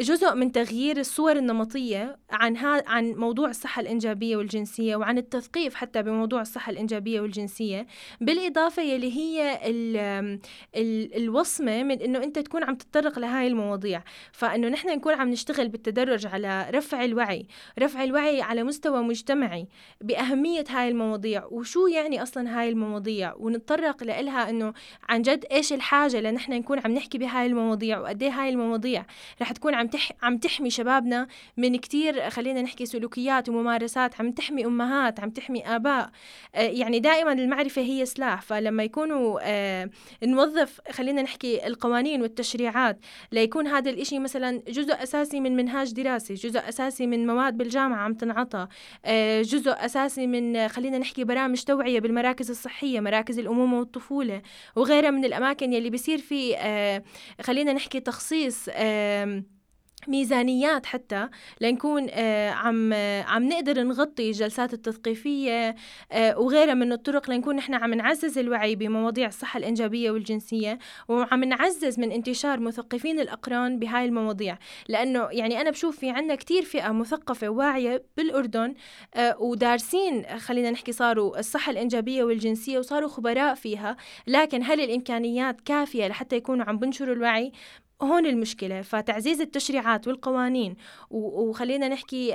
جزء 0.00 0.34
من 0.34 0.52
تغيير 0.52 0.96
الصور 0.96 1.36
النمطية 1.36 2.18
عن 2.30 2.56
ها 2.56 2.82
عن 2.86 3.12
موضوع 3.12 3.48
الصحة 3.48 3.80
الإنجابية 3.80 4.36
والجنسية 4.36 4.96
وعن 4.96 5.18
التثقيف 5.18 5.74
حتى 5.74 6.02
بموضوع 6.02 6.40
الصحة 6.40 6.72
الإنجابية 6.72 7.20
والجنسية 7.20 7.86
بالإضافة 8.20 8.82
يلي 8.82 9.12
هي 9.16 9.60
ال 9.70 9.96
ال 10.76 11.16
الوصمة 11.16 11.82
من 11.82 12.00
إنه 12.00 12.24
أنت 12.24 12.38
تكون 12.38 12.64
عم 12.64 12.74
تتطرق 12.74 13.18
لهاي 13.18 13.46
المواضيع. 13.46 14.02
فإنه 14.32 14.68
نحن 14.68 14.88
نكون 14.88 15.14
عم 15.14 15.28
نشتغل 15.30 15.68
بالتدرج 15.68 16.26
على 16.26 16.70
رفع 16.70 17.04
الوعي 17.04 17.46
رفع 17.78 18.04
الوعي 18.04 18.42
على 18.42 18.62
مستوى 18.62 19.02
مجتمعي 19.02 19.68
بأهمية 20.00 20.64
هاي 20.68 20.88
المواضيع. 20.88 21.44
وشو 21.50 21.86
يعني 21.86 22.22
أصلا 22.22 22.60
هاي 22.60 22.68
المواضيع؟ 22.68 23.34
ونتطرق 23.34 24.04
لإلها 24.04 24.50
إنه 24.50 24.72
عن 25.08 25.22
جد 25.22 25.44
إيش 25.52 25.72
الحاجة 25.72 26.20
لنحن 26.20 26.52
نكون 26.52 26.78
عم 26.78 26.92
نحكي 26.92 27.18
بهاي 27.18 27.46
المواضيع 27.46 27.98
وقد 27.98 28.22
إيه 28.22 28.30
هاي 28.30 28.48
المواضيع 28.48 29.06
رح 29.42 29.52
تكون 29.52 29.74
عم 29.74 29.85
عم 29.86 29.90
تح 29.90 30.12
عم 30.22 30.38
تحمي 30.38 30.70
شبابنا 30.70 31.26
من 31.56 31.76
كتير 31.76 32.30
خلينا 32.30 32.62
نحكي 32.62 32.86
سلوكيات 32.86 33.48
وممارسات 33.48 34.20
عم 34.20 34.30
تحمي 34.30 34.66
أمهات 34.66 35.20
عم 35.20 35.30
تحمي 35.30 35.66
آباء. 35.76 36.10
آه 36.54 36.60
يعني 36.60 36.98
دائما 36.98 37.32
المعرفة 37.32 37.82
هي 37.82 38.06
سلاح. 38.06 38.42
فلما 38.42 38.82
يكونوا 38.84 39.38
آه 39.42 39.90
نوظف 40.22 40.80
خلينا 40.90 41.22
نحكي 41.22 41.66
القوانين 41.66 42.22
والتشريعات 42.22 42.98
ليكون 43.32 43.66
هذا 43.66 43.90
الإشي 43.90 44.18
مثلا 44.18 44.62
جزء 44.68 45.02
أساسي 45.02 45.40
من 45.40 45.56
منهاج 45.56 45.92
دراسي 45.92 46.34
جزء 46.34 46.68
أساسي 46.68 47.06
من 47.06 47.26
مواد 47.26 47.56
بالجامعة 47.56 47.98
عم 48.04 48.14
تنعطى 48.14 48.68
آه 49.04 49.42
جزء 49.42 49.70
أساسي 49.70 50.26
من 50.26 50.68
خلينا 50.68 50.98
نحكي 50.98 51.24
برامج 51.24 51.62
توعية 51.62 52.00
بالمراكز 52.00 52.50
الصحية 52.50 53.00
مراكز 53.00 53.38
الأمومة 53.38 53.78
والطفولة 53.78 54.42
وغيرها 54.76 55.10
من 55.10 55.24
الأماكن 55.24 55.72
يلي 55.72 55.90
بيصير 55.90 56.18
في 56.18 56.56
خلينا 57.42 57.72
نحكي 57.72 58.00
تخصيص 58.00 58.68
ميزانيات 60.08 60.86
حتى 60.86 61.28
لنكون 61.60 62.06
آه، 62.10 62.50
عم 62.50 62.92
آه، 62.92 63.22
عم 63.22 63.48
نقدر 63.48 63.82
نغطي 63.82 64.28
الجلسات 64.28 64.72
التثقيفية 64.74 65.76
آه، 66.12 66.38
وغيرها 66.38 66.74
من 66.74 66.92
الطرق 66.92 67.30
لنكون 67.30 67.56
نحن 67.56 67.74
عم 67.74 67.94
نعزز 67.94 68.38
الوعي 68.38 68.76
بمواضيع 68.76 69.28
الصحة 69.28 69.58
الإنجابية 69.58 70.10
والجنسية 70.10 70.78
وعم 71.08 71.44
نعزز 71.44 72.00
من 72.00 72.12
انتشار 72.12 72.60
مثقفين 72.60 73.20
الأقران 73.20 73.78
بهاي 73.78 74.04
المواضيع. 74.04 74.58
لأنه 74.88 75.28
يعني 75.30 75.60
أنا 75.60 75.70
بشوف 75.70 75.98
في 75.98 76.10
عنا 76.10 76.34
كتير 76.34 76.62
فئة 76.62 76.92
مثقفة 76.92 77.48
واعية 77.48 78.02
بالأردن 78.16 78.74
ودارسين 79.40 80.38
خلينا 80.38 80.70
نحكي 80.70 80.92
صاروا 80.92 81.38
الصحة 81.38 81.72
الإنجابية 81.72 82.24
والجنسية 82.24 82.78
وصاروا 82.78 83.08
خبراء 83.08 83.54
فيها 83.54 83.96
لكن 84.26 84.62
هل 84.62 84.80
الإمكانيات 84.80 85.60
كافية 85.60 86.06
لحتى 86.08 86.36
يكونوا 86.36 86.64
عم 86.64 86.78
بنشروا 86.78 87.14
الوعي؟ 87.14 87.52
هون 88.02 88.26
المشكلة. 88.26 88.82
فتعزيز 88.82 89.40
التشريعات 89.40 90.08
والقوانين 90.08 90.76
وخلينا 91.10 91.88
نحكي 91.88 92.28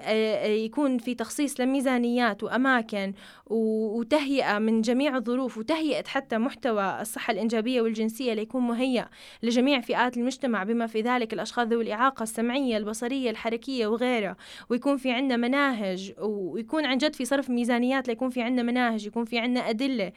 يكون 0.65 0.97
في 0.97 1.15
تخصيص 1.15 1.59
لميزانيات 1.59 2.43
وأماكن 2.43 3.13
وتهيئة 3.45 4.59
من 4.59 4.81
جميع 4.81 5.17
الظروف 5.17 5.57
وتهيئة 5.57 6.03
حتى 6.07 6.37
محتوى 6.37 7.01
الصحة 7.01 7.31
الإنجابية 7.33 7.81
والجنسية 7.81 8.33
ليكون 8.33 8.61
مهيأ 8.67 9.09
لجميع 9.43 9.81
فئات 9.81 10.17
المجتمع 10.17 10.63
بما 10.63 10.87
في 10.87 11.01
ذلك 11.01 11.33
الأشخاص 11.33 11.67
ذوي 11.67 11.83
الإعاقة 11.83 12.23
السمعية 12.23 12.77
البصرية 12.77 13.29
الحركية 13.29 13.87
وغيرها. 13.87 14.35
ويكون 14.69 14.97
في 14.97 15.11
عندنا 15.11 15.37
مناهج 15.37 16.13
ويكون 16.19 16.85
عن 16.85 16.97
جد 16.97 17.15
في 17.15 17.25
صرف 17.25 17.49
ميزانيات 17.49 18.07
ليكون 18.07 18.29
في 18.29 18.41
عندنا 18.41 18.63
مناهج 18.63 19.05
يكون 19.05 19.25
في 19.25 19.39
عندنا 19.39 19.69
أدلة 19.69 20.11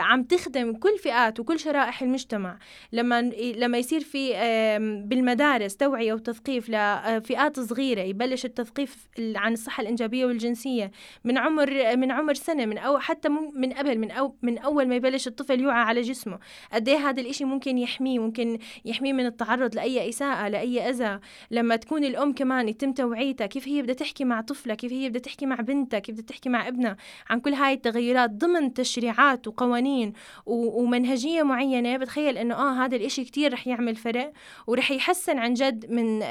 عم 0.00 0.22
تخدم 0.22 0.72
كل 0.72 0.98
فئات 0.98 1.40
وكل 1.40 1.58
شرائح 1.58 2.02
المجتمع. 2.02 2.58
لما 2.92 3.22
لما 3.56 3.78
يصير 3.78 4.00
في 4.00 4.49
بالمدارس 4.78 5.76
توعية 5.76 6.12
وتثقيف 6.12 6.70
لفئات 6.70 7.60
صغيرة 7.60 8.00
يبلش 8.00 8.44
التثقيف 8.44 9.08
عن 9.18 9.52
الصحة 9.52 9.80
الإنجابية 9.80 10.26
والجنسية. 10.26 10.90
من 11.24 11.38
عمر 11.38 11.96
من 11.96 12.10
عمر 12.10 12.34
سنة 12.34 12.66
من 12.66 12.78
أو 12.78 12.98
حتى 12.98 13.28
من 13.28 13.72
قبل 13.72 13.98
من 13.98 14.10
أو 14.10 14.36
من 14.42 14.58
أول 14.58 14.88
ما 14.88 14.94
يبلش 14.96 15.26
الطفل 15.26 15.60
يوعى 15.60 15.82
على 15.82 16.00
جسمه. 16.00 16.38
قد 16.72 16.88
إيه 16.88 17.08
هذا 17.08 17.20
الإشي 17.20 17.44
ممكن 17.44 17.78
يحميه 17.78 18.18
ممكن 18.18 18.58
يحميه 18.84 19.12
من 19.12 19.26
التعرض 19.26 19.74
لأي 19.74 20.08
إساءة 20.08 20.48
لأي 20.48 20.90
أذى. 20.90 21.20
لما 21.50 21.76
تكون 21.76 22.04
الأم 22.04 22.32
كمان 22.32 22.68
يتم 22.68 22.92
توعيتها 22.92 23.46
كيف 23.46 23.68
هي 23.68 23.82
بدها 23.82 23.94
تحكي 23.94 24.24
مع 24.24 24.40
طفلها؟ 24.40 24.74
كيف 24.74 24.92
هي 24.92 25.08
بدها 25.08 25.22
تحكي 25.22 25.46
مع 25.46 25.56
بنتها؟ 25.56 25.98
كيف 25.98 26.14
بدها 26.14 26.26
تحكي 26.26 26.48
مع 26.48 26.68
ابنها؟ 26.68 26.96
عن 27.30 27.40
كل 27.40 27.54
هاي 27.54 27.72
التغيرات 27.72 28.30
ضمن 28.30 28.74
تشريعات 28.74 29.48
وقوانين 29.48 30.12
ومنهجية 30.46 31.42
معينة. 31.42 31.96
بتخيل 31.96 32.38
إنه 32.38 32.54
آه 32.54 32.84
هذا 32.84 32.96
الإشي 32.96 33.24
كتير 33.24 33.52
رح 33.52 33.66
يعمل 33.66 33.96
فرق. 33.96 34.32
ورح 34.66 34.90
يحسن 34.90 35.38
عن 35.38 35.54
جد 35.54 35.90
من 35.90 36.22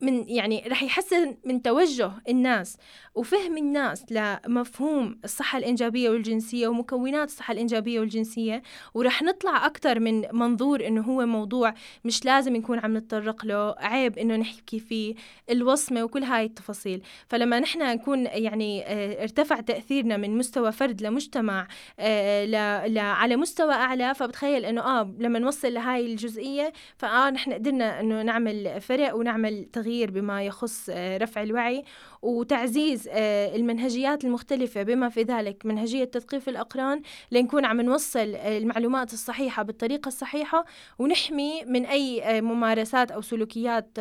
من 0.00 0.28
يعني 0.28 0.64
رح 0.68 0.82
يحسن 0.82 1.36
من 1.44 1.62
توجه 1.62 2.10
الناس 2.28 2.76
وفهم 3.14 3.56
الناس 3.56 4.04
لمفهوم 4.10 5.18
الصحة 5.24 5.58
الإنجابية 5.58 6.10
والجنسية 6.10 6.68
ومكونات 6.68 7.28
الصحة 7.28 7.52
الإنجابية 7.52 8.00
والجنسية. 8.00 8.62
ورح 8.94 9.22
نطلع 9.22 9.66
أكثر 9.66 10.00
من 10.00 10.22
منظور 10.32 10.86
إنه 10.86 11.00
هو 11.02 11.26
موضوع 11.26 11.74
مش 12.04 12.24
لازم 12.24 12.56
نكون 12.56 12.78
عم 12.78 12.96
نتطرق 12.96 13.44
له 13.44 13.74
عيب 13.78 14.18
إنه 14.18 14.36
نحكي 14.36 14.80
فيه 14.80 15.14
الوصمة 15.50 16.02
وكل 16.04 16.22
هاي 16.22 16.44
التفاصيل. 16.44 17.02
فلما 17.28 17.60
نحن 17.60 17.78
نكون 17.78 18.26
يعني 18.26 18.86
آه 18.86 19.22
ارتفع 19.22 19.60
تأثيرنا 19.60 20.16
من 20.16 20.38
مستوى 20.38 20.72
فرد 20.72 21.02
لمجتمع 21.02 21.68
ل... 21.98 22.98
على 22.98 23.36
مستوى 23.36 23.72
أعلى 23.74 24.14
فبتخيل 24.14 24.64
إنه 24.64 24.80
آه 24.80 25.14
لما 25.18 25.38
نوصل 25.38 25.74
لهاي 25.74 26.06
الجزئية 26.06 26.72
فآه 26.96 27.30
نحن 27.30 27.52
قدرنا 27.52 28.00
إنه 28.00 28.22
نعمل 28.22 28.80
فرق 28.80 29.14
ونعمل 29.16 29.64
تغيير. 29.72 29.85
بما 30.10 30.42
يخص 30.44 30.90
آه 30.92 31.18
رفع 31.18 31.42
الوعي 31.42 31.84
وتعزيز 32.22 33.08
آه، 33.12 33.56
المنهجيات 33.56 34.24
المختلفة 34.24 34.82
بما 34.82 35.08
في 35.08 35.22
ذلك 35.22 35.66
منهجية 35.66 36.04
تثقيف 36.04 36.48
الأقران 36.48 37.02
لنكون 37.32 37.64
عم 37.64 37.80
نوصل 37.80 38.34
آه، 38.34 38.58
المعلومات 38.58 39.12
الصحيحة 39.12 39.62
بالطريقة 39.62 40.08
الصحيحة 40.08 40.64
ونحمي 40.98 41.64
من 41.64 41.86
أي 41.86 42.22
آه، 42.22 42.40
ممارسات 42.40 43.10
أو 43.10 43.20
سلوكيات 43.20 43.98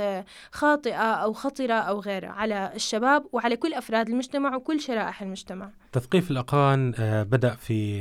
خاطئة 0.52 0.96
أو 0.96 1.34
خطرة 1.34 1.74
أو 1.74 2.00
غيرها 2.00 2.30
على 2.30 2.72
الشباب 2.76 3.26
وعلى 3.32 3.56
كل 3.56 3.74
أفراد 3.74 4.10
المجتمع 4.10 4.56
وكل 4.56 4.80
شرائح 4.80 5.22
المجتمع. 5.22 5.70
تثقيف 5.92 6.32
الأقران 6.32 6.92
بدأ 7.32 7.56
في 7.56 7.98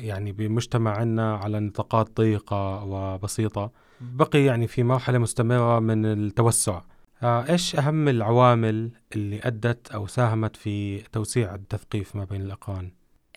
يعني 0.00 0.32
بمجتمعنا 0.32 1.36
على 1.36 1.60
نطاقات 1.60 2.16
ضيقة 2.16 2.84
وبسيطة 2.84 3.70
بقي 4.00 4.44
يعني 4.44 4.66
في 4.66 4.82
مرحلة 4.82 5.18
مستمرة 5.18 5.78
من 5.78 6.06
التوسع. 6.06 6.80
آه، 7.22 7.50
إيش 7.50 7.76
أهم 7.76 8.08
العوامل 8.08 8.90
اللي 9.14 9.40
أدت 9.44 9.90
أو 9.90 10.06
ساهمت 10.06 10.56
في 10.56 10.98
توسيع 10.98 11.54
التثقيف 11.54 12.16
ما 12.16 12.24
بين 12.24 12.40
الاقران؟ 12.42 12.90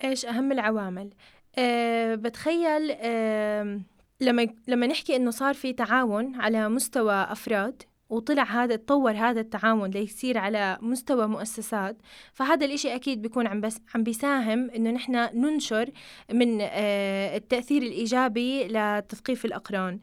إيش 0.04 0.26
أهم 0.26 0.52
العوامل؟ 0.52 1.10
أه 1.58 2.14
بتخيل 2.14 2.96
أه 3.00 3.80
لما 4.20 4.48
لما 4.68 4.86
نحكي 4.86 5.16
إنه 5.16 5.30
صار 5.30 5.54
في 5.54 5.72
تعاون 5.72 6.34
على 6.34 6.68
مستوى 6.68 7.14
أفراد 7.14 7.82
وطلع 8.10 8.42
هذا 8.42 8.76
تطور 8.76 9.12
هذا 9.12 9.40
التعاون 9.40 9.90
ليصير 9.90 10.38
على 10.38 10.78
مستوى 10.80 11.26
مؤسسات 11.26 11.96
فهذا 12.32 12.66
الإشي 12.66 12.94
أكيد 12.94 13.22
بيكون 13.22 13.46
عم 13.46 13.60
بس 13.60 13.80
عم 13.94 14.02
بيساهم 14.02 14.70
إنه 14.70 14.90
نحن 14.90 15.12
ننشر 15.34 15.90
من 16.32 16.58
آه 16.60 17.36
التأثير 17.36 17.82
الإيجابي 17.82 18.68
لتثقيف 18.68 19.44
الأقران 19.44 20.00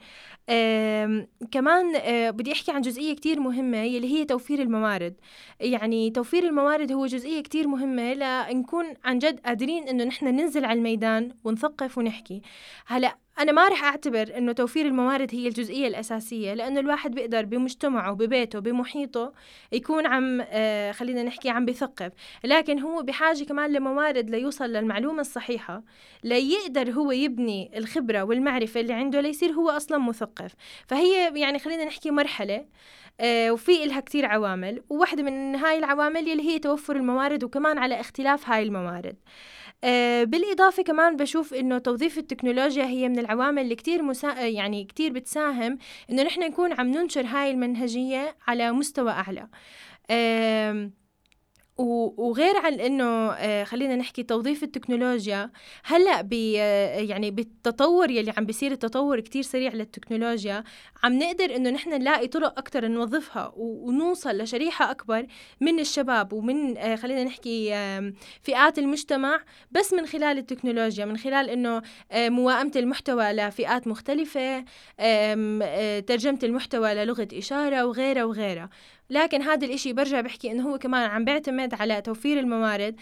كمان 1.51 1.95
آه 1.95 2.29
بدي 2.29 2.51
أحكي 2.51 2.71
عن 2.71 2.81
جزئية 2.81 3.15
كتير 3.15 3.39
مهمة 3.39 3.83
اللي 3.83 4.13
هي 4.13 4.25
توفير 4.25 4.61
الموارد. 4.61 5.13
يعني 5.59 6.09
توفير 6.09 6.43
الموارد 6.43 6.91
هو 6.91 7.05
جزئية 7.05 7.43
كتير 7.43 7.67
مهمة 7.67 8.13
لنكون 8.13 8.85
عن 9.05 9.19
جد 9.19 9.39
قادرين 9.39 9.87
إنه 9.87 10.03
نحن 10.03 10.25
ننزل 10.27 10.65
على 10.65 10.77
الميدان 10.77 11.31
ونثقف 11.43 11.97
ونحكي. 11.97 12.41
هلأ 12.87 13.17
أنا 13.39 13.51
ما 13.51 13.67
رح 13.67 13.83
أعتبر 13.83 14.37
إنه 14.37 14.51
توفير 14.51 14.85
الموارد 14.85 15.35
هي 15.35 15.47
الجزئية 15.47 15.87
الأساسية 15.87 16.53
لأنه 16.53 16.79
الواحد 16.79 17.11
بيقدر 17.11 17.45
بمجتمعه 17.45 18.13
ببيته 18.13 18.59
بمحيطه 18.59 19.33
يكون 19.71 20.05
عم 20.07 20.41
آه 20.41 20.91
خلينا 20.91 21.23
نحكي 21.23 21.49
عم 21.49 21.65
بثقف. 21.65 22.11
لكن 22.43 22.79
هو 22.79 23.01
بحاجة 23.03 23.43
كمان 23.43 23.73
لموارد 23.73 24.29
ليوصل 24.29 24.65
للمعلومة 24.65 25.21
الصحيحة 25.21 25.83
ليقدر 26.23 26.91
هو 26.91 27.11
يبني 27.11 27.77
الخبرة 27.77 28.23
والمعرفة 28.23 28.79
اللي 28.79 28.93
عنده 28.93 29.21
ليصير 29.21 29.51
هو 29.51 29.69
أصلا 29.69 29.97
مثقف. 29.97 30.37
فهي 30.88 31.39
يعني 31.41 31.60
خلينا 31.60 31.86
نحكي 31.86 32.12
مرحلة 32.12 32.65
آه 33.20 33.51
وفي 33.51 33.84
إلها 33.84 34.00
كتير 34.00 34.25
عوامل 34.25 34.84
وواحدة 34.89 35.24
من 35.24 35.56
هاي 35.56 35.77
العوامل 35.77 36.29
اللي 36.32 36.44
هي 36.44 36.60
توفر 36.60 36.96
الموارد 36.96 37.44
وكمان 37.44 37.77
على 37.77 38.00
اختلاف 38.00 38.50
هاي 38.50 38.63
الموارد. 38.63 39.15
آه 39.84 40.24
بالإضافة 40.24 40.84
كمان 40.84 41.15
بشوف 41.17 41.53
إنه 41.53 41.77
توظيف 41.77 42.17
التكنولوجيا 42.17 42.86
هي 42.86 43.10
من 43.10 43.20
العوامل 43.20 43.62
اللي 43.62 43.75
كتير 43.75 44.01
مسا... 44.03 44.48
يعني 44.48 44.84
كتير 44.86 45.12
بتساهم 45.13 45.77
إنه 46.10 46.24
نحن 46.24 46.41
نكون 46.44 46.74
عم 46.74 46.88
ننشر 46.91 47.25
هاي 47.25 47.51
المنهجية 47.51 48.36
على 48.47 48.71
مستوى 48.71 49.12
أعلى. 49.12 49.47
آه 50.10 50.91
وغير 51.77 52.57
عن 52.57 52.73
إنه 52.73 53.31
آه، 53.31 53.63
خلينا 53.63 53.95
نحكي 53.95 54.23
توظيف 54.23 54.63
التكنولوجيا 54.63 55.51
هلأ 55.83 56.21
بي 56.21 56.61
آه، 56.61 56.99
يعني 56.99 57.31
بالتطور 57.31 58.11
يلي 58.11 58.33
عم 58.37 58.45
بيصير 58.45 58.71
التطور 58.71 59.19
كتير 59.19 59.43
سريع 59.43 59.73
للتكنولوجيا 59.73 60.63
عم 61.03 61.19
نقدر 61.19 61.55
إنه 61.55 61.69
نحن 61.69 61.89
نلاقي 61.89 62.27
طرق 62.27 62.59
أكثر 62.59 62.87
نوظفها 62.87 63.53
ونوصل 63.57 64.37
لشريحة 64.37 64.91
أكبر 64.91 65.25
من 65.61 65.79
الشباب 65.79 66.33
ومن 66.33 66.77
آه، 66.77 66.95
خلينا 66.95 67.23
نحكي 67.23 67.67
فئات 68.41 68.79
المجتمع 68.79 69.39
بس 69.71 69.93
من 69.93 70.05
خلال 70.05 70.37
التكنولوجيا 70.37 71.05
من 71.05 71.17
خلال 71.17 71.49
إنه 71.49 71.81
موائمة 72.13 72.71
المحتوى 72.75 73.33
لفئات 73.33 73.87
مختلفة 73.87 74.65
ترجمة 76.01 76.39
المحتوى 76.43 76.93
للغة 76.93 77.27
إشارة 77.33 77.85
وغيرها 77.85 78.23
وغيرها. 78.23 78.69
لكن 79.10 79.41
هذا 79.41 79.65
الإشي 79.67 79.93
برجع 79.93 80.22
بحكي 80.22 80.52
إنه 80.52 80.70
هو 80.70 80.78
كمان 80.78 81.10
عم 81.10 81.26
بيعتمد 81.26 81.74
على 81.74 82.02
توفير 82.02 82.39
الموارد. 82.39 82.96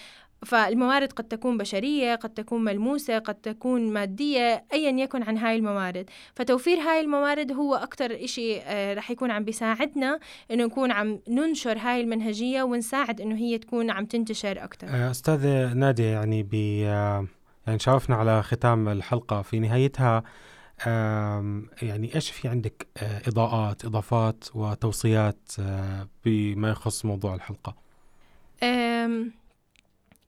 فالموارد 0.46 1.13
قد 1.13 1.24
تكون 1.24 1.58
بشرية 1.58 2.15
قد 2.15 2.30
تكون 2.30 2.63
ملموسة 2.63 3.20
قد 3.20 3.36
تكون 3.36 3.94
مادية 3.94 4.65
أيا 4.74 4.91
يكن 4.91 5.24
عن 5.24 5.38
هاي 5.38 5.56
الموارد. 5.56 6.10
فتوفير 6.36 6.78
هاي 6.78 7.02
الموارد 7.02 7.52
هو 7.52 7.76
أكتر 7.76 8.24
إشي 8.24 8.60
آه، 8.60 8.94
رح 8.94 9.12
يكون 9.12 9.32
عم 9.32 9.44
بيساعدنا 9.44 10.20
إنه 10.52 10.65
نكون 10.65 10.91
عم 10.91 11.20
ننشر 11.30 11.78
هاي 11.78 12.02
المنهجية 12.02 12.63
ونساعد 12.63 13.22
إنه 13.22 13.36
هي 13.36 13.58
تكون 13.58 13.89
عم 13.89 14.06
تنتشر 14.06 14.63
أكتر. 14.63 14.88
آه، 14.89 15.12
أستاذة 15.12 15.74
نادية 15.74 16.06
يعني 16.12 16.44
ب 16.44 16.54
آه، 16.86 17.28
يعني 17.68 17.80
شرفنا 17.80 18.15
على 18.15 18.44
ختام 18.44 18.88
الحلقة. 18.89 19.41
في 19.41 19.60
نهايتها 19.60 20.24
يعني 21.81 22.15
إيش 22.15 22.31
في 22.31 22.47
عندك 22.47 22.88
آه، 22.97 23.21
إضاءات 23.27 23.85
إضافات 23.85 24.43
وتوصيات 24.55 25.51
آه، 25.59 26.07
بما 26.25 26.69
يخص 26.69 27.05
موضوع 27.05 27.35
الحلقة؟ 27.35 27.75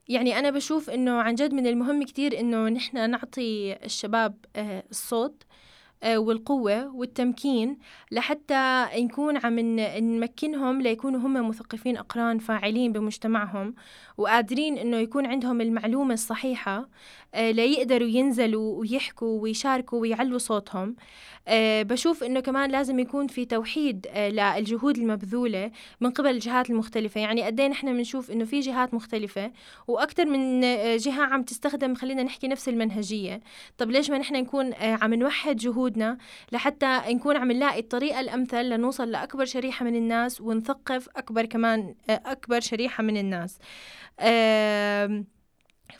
يعني 0.08 0.38
أنا 0.38 0.50
بشوف 0.50 0.90
إنه 0.90 1.20
عن 1.20 1.34
جد 1.34 1.54
من 1.54 1.66
المهم 1.66 2.02
كتير 2.02 2.40
إنه 2.40 2.68
نحن 2.68 3.10
نعطي 3.10 3.72
الشباب 3.84 4.34
آه، 4.56 4.84
الصوت 4.90 5.42
والقوة 6.06 6.94
والتمكين 6.94 7.78
لحتى 8.10 8.86
نكون 8.96 9.36
عم 9.36 9.58
نمكنهم 9.58 10.82
ليكونوا 10.82 11.20
هم 11.20 11.48
مثقفين 11.48 11.96
أقران 11.96 12.38
فاعلين 12.38 12.92
بمجتمعهم 12.92 13.74
وقادرين 14.16 14.78
إنه 14.78 14.96
يكون 14.96 15.26
عندهم 15.26 15.60
المعلومة 15.60 16.14
الصحيحة 16.14 16.88
ليقدروا 17.34 18.08
ينزلوا 18.08 18.80
ويحكوا 18.80 19.40
ويشاركوا 19.40 20.00
ويعلوا 20.00 20.38
صوتهم. 20.38 20.96
آه، 21.48 21.82
بشوف 21.82 22.22
إنه 22.24 22.40
كمان 22.40 22.70
لازم 22.70 22.98
يكون 22.98 23.26
في 23.26 23.44
توحيد 23.44 24.06
آه، 24.10 24.28
للجهود 24.28 24.98
المبذولة 24.98 25.70
من 26.00 26.10
قبل 26.10 26.30
الجهات 26.30 26.70
المختلفة. 26.70 27.20
يعني 27.20 27.42
قد 27.42 27.60
إيه 27.60 27.68
نحن 27.68 27.96
بنشوف 27.96 28.30
إنه 28.30 28.44
في 28.44 28.60
جهات 28.60 28.94
مختلفة 28.94 29.52
وأكثر 29.88 30.26
من 30.26 30.60
جهة 30.96 31.22
عم 31.22 31.42
تستخدم 31.42 31.94
خلينا 31.94 32.22
نحكي 32.22 32.48
نفس 32.48 32.68
المنهجية. 32.68 33.40
طب 33.78 33.90
ليش 33.90 34.10
ما 34.10 34.18
نحن 34.18 34.34
نكون 34.34 34.74
عم 34.74 35.14
نوحد 35.14 35.56
جهودنا 35.56 36.18
لحتى 36.52 37.00
نكون 37.08 37.36
عم 37.36 37.52
نلاقي 37.52 37.80
الطريقة 37.80 38.20
الأمثل 38.20 38.68
لنوصل 38.68 39.10
لأكبر 39.10 39.44
شريحة 39.44 39.84
من 39.84 39.96
الناس 39.96 40.40
ونثقف 40.40 41.08
أكبر 41.16 41.44
كمان 41.46 41.94
أكبر 42.10 42.60
شريحة 42.60 43.02
من 43.02 43.16
الناس؟ 43.16 43.58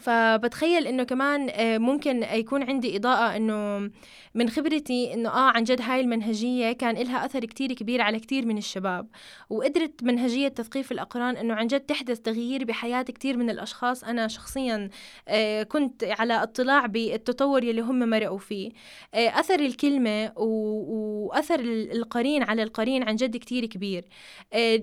فبتخيل 0.09 0.87
إنه 0.87 1.03
كمان 1.03 1.49
آه، 1.51 1.79
ممكن 1.79 2.23
يكون 2.23 2.63
عندي 2.63 2.97
إضاءة 2.97 3.37
إنه 3.37 3.91
من 4.35 4.51
خبرتي 4.51 5.15
إنه 5.15 5.29
آه 5.29 5.51
عن 5.51 5.65
جد 5.65 5.83
هاي 5.83 6.01
المنهجية 6.01 6.73
كان 6.73 6.95
لها 6.95 7.25
أثر 7.25 7.45
كتير 7.45 7.73
كبير 7.73 8.01
على 8.01 8.21
كتير 8.21 8.47
من 8.47 8.59
الشباب 8.59 9.07
وقدرت 9.51 10.03
منهجية 10.03 10.49
تثقيف 10.49 10.93
الأقران 10.93 11.37
إنه 11.37 11.55
عن 11.55 11.67
جد 11.67 11.81
تحدث 11.81 12.21
تغيير 12.21 12.65
بحياة 12.65 13.03
كتير 13.03 13.37
من 13.37 13.51
الأشخاص. 13.51 14.05
أنا 14.05 14.29
شخصيا 14.29 14.91
آه، 15.29 15.63
كنت 15.63 16.05
على 16.05 16.43
اطلاع 16.43 16.87
بالتطور 16.87 17.65
يلي 17.65 17.81
هم 17.81 18.11
مرقوا 18.11 18.39
فيه. 18.39 18.71
آه، 19.15 19.41
أثر 19.41 19.61
الكلمة 19.61 20.33
وأثر 20.37 21.61
القرين 21.93 22.43
على 22.43 22.63
القرين 22.63 23.03
عن 23.03 23.17
جد 23.17 23.37
كتير 23.37 23.67
كبير. 23.67 24.05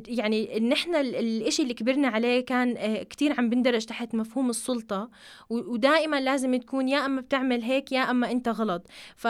يعني 0.08 0.60
نحن 0.60 0.96
الإشي 0.96 1.64
اللي 1.64 1.74
كبرنا 1.74 2.08
عليه 2.08 2.46
كان 2.46 3.04
كتير 3.04 3.34
عم 3.38 3.50
بندرج 3.50 3.86
تحت 3.86 4.16
مفهوم 4.16 4.50
السلطة. 4.50 5.10
ودائما 5.50 6.22
لازم 6.22 6.56
تكون 6.56 6.90
يا 6.90 7.06
أما 7.06 7.22
بتعمل 7.22 7.62
هيك 7.62 7.92
يا 7.92 8.02
أما 8.02 8.32
أنت 8.32 8.50
غلط. 8.50 8.88
ف 9.16 9.26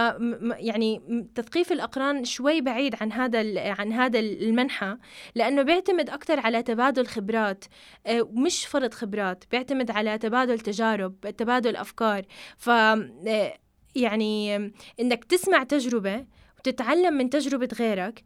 يعني 0.59 1.01
تثقيف 1.35 1.71
الأقران 1.71 2.25
شوي 2.25 2.61
بعيد 2.61 2.95
عن 3.01 3.11
هذا 3.11 3.61
عن 3.71 3.93
هذا 3.93 4.19
المنحى 4.19 4.97
لأنه 5.35 5.61
بيعتمد 5.61 6.09
أكثر 6.09 6.39
على 6.39 6.63
تبادل 6.63 7.07
خبرات 7.07 7.65
آه، 8.07 8.29
مش 8.33 8.65
فرض 8.65 8.93
خبرات 8.93 9.43
بيعتمد 9.51 9.91
على 9.91 10.17
تبادل 10.17 10.59
تجارب 10.59 11.19
تبادل 11.37 11.75
أفكار. 11.75 12.25
ف 12.57 12.69
آه، 12.69 13.57
يعني 13.95 14.55
إنك 14.99 15.23
تسمع 15.23 15.63
تجربة 15.63 16.25
وتتعلم 16.59 17.13
من 17.13 17.29
تجربة 17.29 17.69
غيرك 17.79 18.23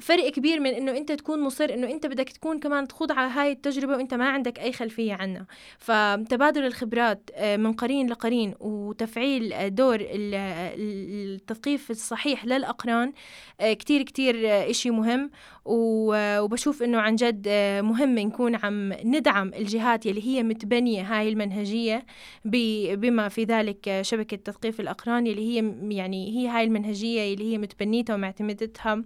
فرق 0.00 0.28
كبير 0.28 0.60
من 0.60 0.70
إنه 0.70 0.96
أنت 0.96 1.12
تكون 1.12 1.40
مصر 1.40 1.64
إنه 1.64 1.90
أنت 1.90 2.06
بدك 2.06 2.28
تكون 2.28 2.58
كمان 2.58 2.88
تخوض 2.88 3.12
على 3.12 3.30
هاي 3.30 3.52
التجربة 3.52 3.96
وأنت 3.96 4.14
ما 4.14 4.28
عندك 4.28 4.58
أي 4.58 4.72
خلفية 4.72 5.14
عنها. 5.14 5.46
فتبادل 5.78 6.66
الخبرات 6.66 7.30
آه، 7.34 7.56
من 7.56 7.72
قرين 7.72 8.10
لقرين 8.10 8.54
وتفعيل 8.60 9.52
آه، 9.52 9.68
دور 9.68 9.98
التثقيف 10.00 11.90
الصحيح 11.90 12.44
للأقران 12.44 13.12
آه، 13.60 13.72
كتير 13.72 14.02
كتير 14.02 14.34
إشي 14.70 14.90
مهم. 14.90 15.30
وبشوف 15.64 16.82
إنه 16.82 16.98
عن 16.98 17.16
جد 17.16 17.48
مهم 17.82 18.18
نكون 18.18 18.54
عم 18.54 18.92
ندعم 18.92 19.48
الجهات 19.54 20.06
يلي 20.06 20.26
هي 20.26 20.42
متبنية 20.42 21.02
هاي 21.02 21.28
المنهجية 21.28 22.06
بما 22.44 23.28
في 23.28 23.44
ذلك 23.44 23.98
شبكة 24.02 24.36
تثقيف 24.36 24.80
الأقران 24.80 25.26
يلي 25.26 25.42
هي 25.42 25.74
يعني 25.96 26.36
هي 26.36 26.48
هاي 26.48 26.64
المنهجية 26.64 27.20
يلي 27.20 27.52
هي 27.52 27.58
متبنيتها 27.58 28.14
ومعتمدتها. 28.14 29.02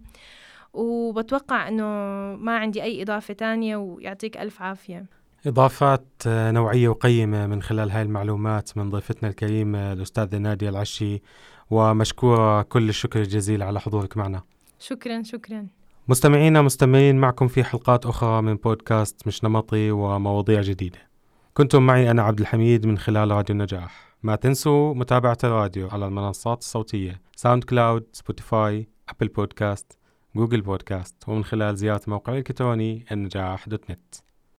وبتوقع 0.72 1.68
إنه 1.68 1.84
ما 2.36 2.58
عندي 2.58 2.82
أي 2.82 3.02
إضافة 3.02 3.34
تانية 3.34 3.76
ويعطيك 3.76 4.36
ألف 4.36 4.62
عافية. 4.62 5.06
إضافات 5.46 6.06
نوعية 6.26 6.88
وقيمة 6.88 7.46
من 7.46 7.62
خلال 7.62 7.90
هاي 7.90 8.02
المعلومات 8.02 8.78
من 8.78 8.90
ضيفتنا 8.90 9.28
الكريمة 9.28 9.92
الأستاذة 9.92 10.36
نادية 10.36 10.68
العشي 10.68 11.22
ومشكورة 11.70 12.62
كل 12.62 12.88
الشكر 12.88 13.20
الجزيل 13.20 13.62
على 13.62 13.80
حضورك 13.80 14.16
معنا. 14.16 14.42
شكرا 14.78 15.22
شكرا. 15.22 15.66
مستمعينا 16.08 16.62
مستمرين 16.62 17.16
معكم 17.16 17.48
في 17.48 17.64
حلقات 17.64 18.06
أخرى 18.06 18.42
من 18.42 18.54
بودكاست 18.54 19.26
مش 19.26 19.44
نمطي 19.44 19.90
ومواضيع 19.90 20.60
جديدة. 20.60 20.98
كنتم 21.54 21.86
معي 21.86 22.10
أنا 22.10 22.22
عبد 22.22 22.40
الحميد 22.40 22.86
من 22.86 22.98
خلال 22.98 23.30
راديو 23.30 23.54
النجاح. 23.56 24.16
ما 24.22 24.36
تنسوا 24.36 24.94
متابعة 24.94 25.38
الراديو 25.44 25.88
على 25.88 26.06
المنصات 26.06 26.58
الصوتية 26.58 27.20
SoundCloud 27.36 28.06
Spotify 28.12 28.88
Apple 29.08 29.28
Podcast. 29.28 29.98
Google 30.36 30.60
Podcast 30.60 31.28
ومن 31.28 31.44
خلال 31.44 31.76
زيارة 31.76 32.02
موقعي 32.06 32.34
الإلكتروني 32.34 33.04
النجاح 33.12 33.68
dot 33.68 33.90
net. 33.90 34.14